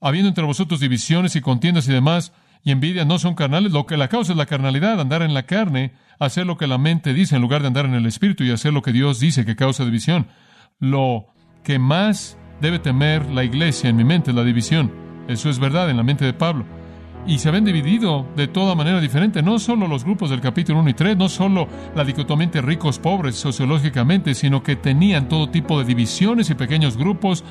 habiendo 0.00 0.28
entre 0.28 0.44
vosotros 0.44 0.80
divisiones 0.80 1.36
y 1.36 1.40
contiendas 1.40 1.88
y 1.88 1.92
demás, 1.92 2.32
y 2.62 2.72
envidia 2.72 3.04
no 3.04 3.18
son 3.18 3.34
carnales, 3.34 3.72
lo 3.72 3.86
que 3.86 3.96
la 3.96 4.08
causa 4.08 4.32
es 4.32 4.38
la 4.38 4.46
carnalidad, 4.46 5.00
andar 5.00 5.22
en 5.22 5.34
la 5.34 5.44
carne, 5.44 5.92
hacer 6.18 6.46
lo 6.46 6.56
que 6.56 6.66
la 6.66 6.78
mente 6.78 7.14
dice 7.14 7.36
en 7.36 7.42
lugar 7.42 7.60
de 7.60 7.68
andar 7.68 7.86
en 7.86 7.94
el 7.94 8.06
espíritu 8.06 8.42
y 8.44 8.50
hacer 8.50 8.72
lo 8.72 8.82
que 8.82 8.92
Dios 8.92 9.20
dice 9.20 9.44
que 9.44 9.56
causa 9.56 9.84
división. 9.84 10.26
Lo 10.78 11.26
que 11.62 11.78
más 11.78 12.36
debe 12.60 12.78
temer 12.78 13.26
la 13.26 13.44
iglesia 13.44 13.90
en 13.90 13.96
mi 13.96 14.04
mente 14.04 14.30
es 14.30 14.36
la 14.36 14.44
división. 14.44 14.92
Eso 15.28 15.50
es 15.50 15.58
verdad 15.58 15.90
en 15.90 15.96
la 15.96 16.02
mente 16.02 16.24
de 16.24 16.32
Pablo. 16.32 16.66
Y 17.26 17.38
se 17.38 17.48
habían 17.48 17.64
dividido 17.64 18.24
de 18.36 18.46
toda 18.46 18.76
manera 18.76 19.00
diferente, 19.00 19.42
no 19.42 19.58
solo 19.58 19.88
los 19.88 20.04
grupos 20.04 20.30
del 20.30 20.40
capítulo 20.40 20.78
1 20.78 20.90
y 20.90 20.94
3, 20.94 21.16
no 21.16 21.28
solo 21.28 21.66
la 21.96 22.04
dicotomía 22.04 22.48
ricos, 22.62 23.00
pobres 23.00 23.34
sociológicamente, 23.34 24.32
sino 24.34 24.62
que 24.62 24.76
tenían 24.76 25.28
todo 25.28 25.48
tipo 25.48 25.76
de 25.78 25.84
divisiones 25.84 26.50
y 26.50 26.54
pequeños 26.54 26.96
grupos 26.96 27.42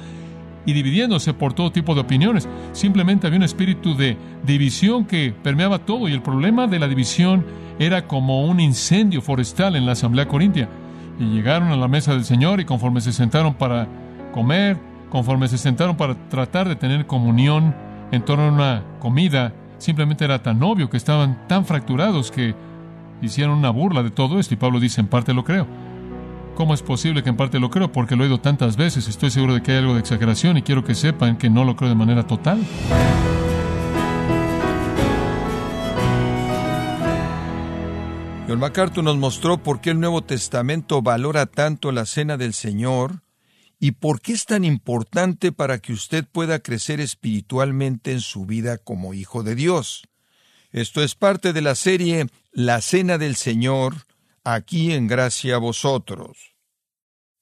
y 0.65 0.71
dividiéndose 0.71 1.33
por 1.33 1.51
todo 1.51 1.73
tipo 1.73 1.93
de 1.93 2.01
opiniones. 2.01 2.47
Simplemente 2.71 3.27
había 3.27 3.37
un 3.37 3.43
espíritu 3.43 3.95
de 3.95 4.17
división 4.45 5.03
que 5.05 5.33
permeaba 5.43 5.79
todo 5.79 6.07
y 6.07 6.13
el 6.13 6.21
problema 6.21 6.67
de 6.67 6.79
la 6.79 6.87
división 6.87 7.45
era 7.77 8.07
como 8.07 8.45
un 8.45 8.61
incendio 8.61 9.21
forestal 9.21 9.75
en 9.75 9.85
la 9.85 9.91
asamblea 9.91 10.29
corintia. 10.29 10.69
Y 11.19 11.25
llegaron 11.25 11.69
a 11.69 11.75
la 11.75 11.89
mesa 11.89 12.13
del 12.13 12.23
Señor 12.23 12.61
y 12.61 12.65
conforme 12.65 13.01
se 13.01 13.11
sentaron 13.11 13.55
para 13.55 13.89
comer, 14.33 14.77
conforme 15.09 15.49
se 15.49 15.57
sentaron 15.57 15.97
para 15.97 16.15
tratar 16.29 16.69
de 16.69 16.77
tener 16.77 17.05
comunión 17.05 17.75
en 18.11 18.23
torno 18.23 18.45
a 18.45 18.51
una 18.51 18.83
comida, 18.99 19.53
simplemente 19.85 20.25
era 20.25 20.41
tan 20.41 20.61
obvio 20.63 20.89
que 20.89 20.97
estaban 20.97 21.47
tan 21.47 21.63
fracturados 21.65 22.31
que 22.31 22.55
hicieron 23.21 23.57
una 23.57 23.69
burla 23.69 24.01
de 24.01 24.09
todo 24.09 24.39
esto 24.39 24.55
y 24.55 24.57
Pablo 24.57 24.79
dice, 24.79 24.99
en 24.99 25.07
parte 25.07 25.33
lo 25.33 25.43
creo. 25.43 25.67
¿Cómo 26.55 26.73
es 26.73 26.81
posible 26.81 27.21
que 27.21 27.29
en 27.29 27.37
parte 27.37 27.59
lo 27.59 27.69
creo? 27.69 27.91
Porque 27.91 28.15
lo 28.15 28.23
he 28.23 28.27
oído 28.27 28.39
tantas 28.39 28.77
veces, 28.77 29.07
estoy 29.07 29.29
seguro 29.29 29.53
de 29.53 29.61
que 29.61 29.73
hay 29.73 29.77
algo 29.77 29.93
de 29.93 29.99
exageración 29.99 30.57
y 30.57 30.63
quiero 30.63 30.83
que 30.83 30.95
sepan 30.95 31.37
que 31.37 31.49
no 31.49 31.63
lo 31.63 31.75
creo 31.75 31.89
de 31.89 31.95
manera 31.95 32.25
total. 32.25 32.59
John 38.47 38.59
MacArthur 38.59 39.03
nos 39.03 39.17
mostró 39.17 39.57
por 39.57 39.81
qué 39.81 39.91
el 39.91 39.99
Nuevo 39.99 40.23
Testamento 40.23 41.01
valora 41.01 41.45
tanto 41.45 41.91
la 41.91 42.05
cena 42.05 42.37
del 42.37 42.53
Señor 42.53 43.24
y 43.85 43.91
por 43.91 44.19
qué 44.19 44.33
es 44.33 44.45
tan 44.45 44.63
importante 44.63 45.51
para 45.51 45.77
que 45.77 45.93
usted 45.93 46.25
pueda 46.25 46.57
crecer 46.57 46.99
espiritualmente 46.99 48.13
en 48.13 48.19
su 48.19 48.47
vida 48.47 48.79
como 48.79 49.13
hijo 49.13 49.43
de 49.43 49.53
Dios. 49.53 50.07
Esto 50.71 51.03
es 51.03 51.13
parte 51.13 51.53
de 51.53 51.61
la 51.61 51.75
serie 51.75 52.25
La 52.51 52.81
Cena 52.81 53.19
del 53.19 53.35
Señor, 53.35 54.07
aquí 54.43 54.91
en 54.91 55.05
Gracia 55.05 55.57
a 55.57 55.59
vosotros. 55.59 56.55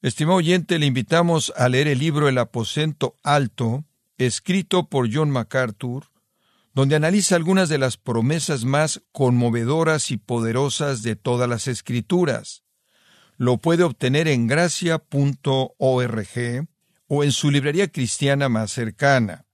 Estimado 0.01 0.39
oyente, 0.39 0.79
le 0.79 0.86
invitamos 0.86 1.53
a 1.56 1.69
leer 1.69 1.88
el 1.88 1.99
libro 1.99 2.27
El 2.27 2.38
aposento 2.38 3.15
alto, 3.23 3.86
escrito 4.17 4.89
por 4.89 5.08
John 5.10 5.29
MacArthur, 5.29 6.08
donde 6.73 6.97
analiza 6.97 7.38
algunas 7.38 7.69
de 7.69 7.77
las 7.77 7.95
promesas 7.95 8.65
más 8.65 9.01
conmovedoras 9.13 10.12
y 10.12 10.17
poderosas 10.17 11.03
de 11.03 11.15
todas 11.15 11.47
las 11.47 11.69
escrituras. 11.69 12.62
Lo 13.38 13.58
puede 13.58 13.84
obtener 13.84 14.28
en 14.28 14.48
gracia.org 14.48 14.98
o 17.08 17.24
en 17.24 17.32
su 17.32 17.52
librería 17.52 17.88
cristiana 17.88 18.50
más 18.50 18.72
cercana. 18.72 19.46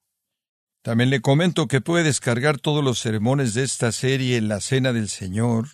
También 0.82 1.10
le 1.10 1.22
comento 1.22 1.68
que 1.68 1.82
puede 1.82 2.04
descargar 2.04 2.58
todos 2.58 2.84
los 2.84 3.00
sermones 3.00 3.54
de 3.54 3.64
esta 3.64 3.92
serie 3.92 4.38
en 4.38 4.48
la 4.48 4.62
Cena 4.62 4.94
del 4.94 5.10
Señor, 5.10 5.68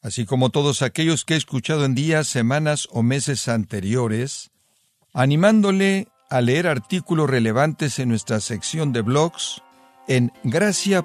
así 0.00 0.24
como 0.24 0.50
todos 0.50 0.82
aquellos 0.82 1.24
que 1.24 1.34
he 1.34 1.36
escuchado 1.36 1.84
en 1.84 1.94
días, 1.94 2.26
semanas 2.26 2.88
o 2.90 3.02
meses 3.02 3.48
anteriores, 3.48 4.50
animándole 5.12 6.08
a 6.30 6.40
leer 6.40 6.66
artículos 6.66 7.28
relevantes 7.28 7.98
en 7.98 8.08
nuestra 8.08 8.40
sección 8.40 8.92
de 8.92 9.02
blogs 9.02 9.62
en 10.08 10.32
gracia.org. 10.42 11.04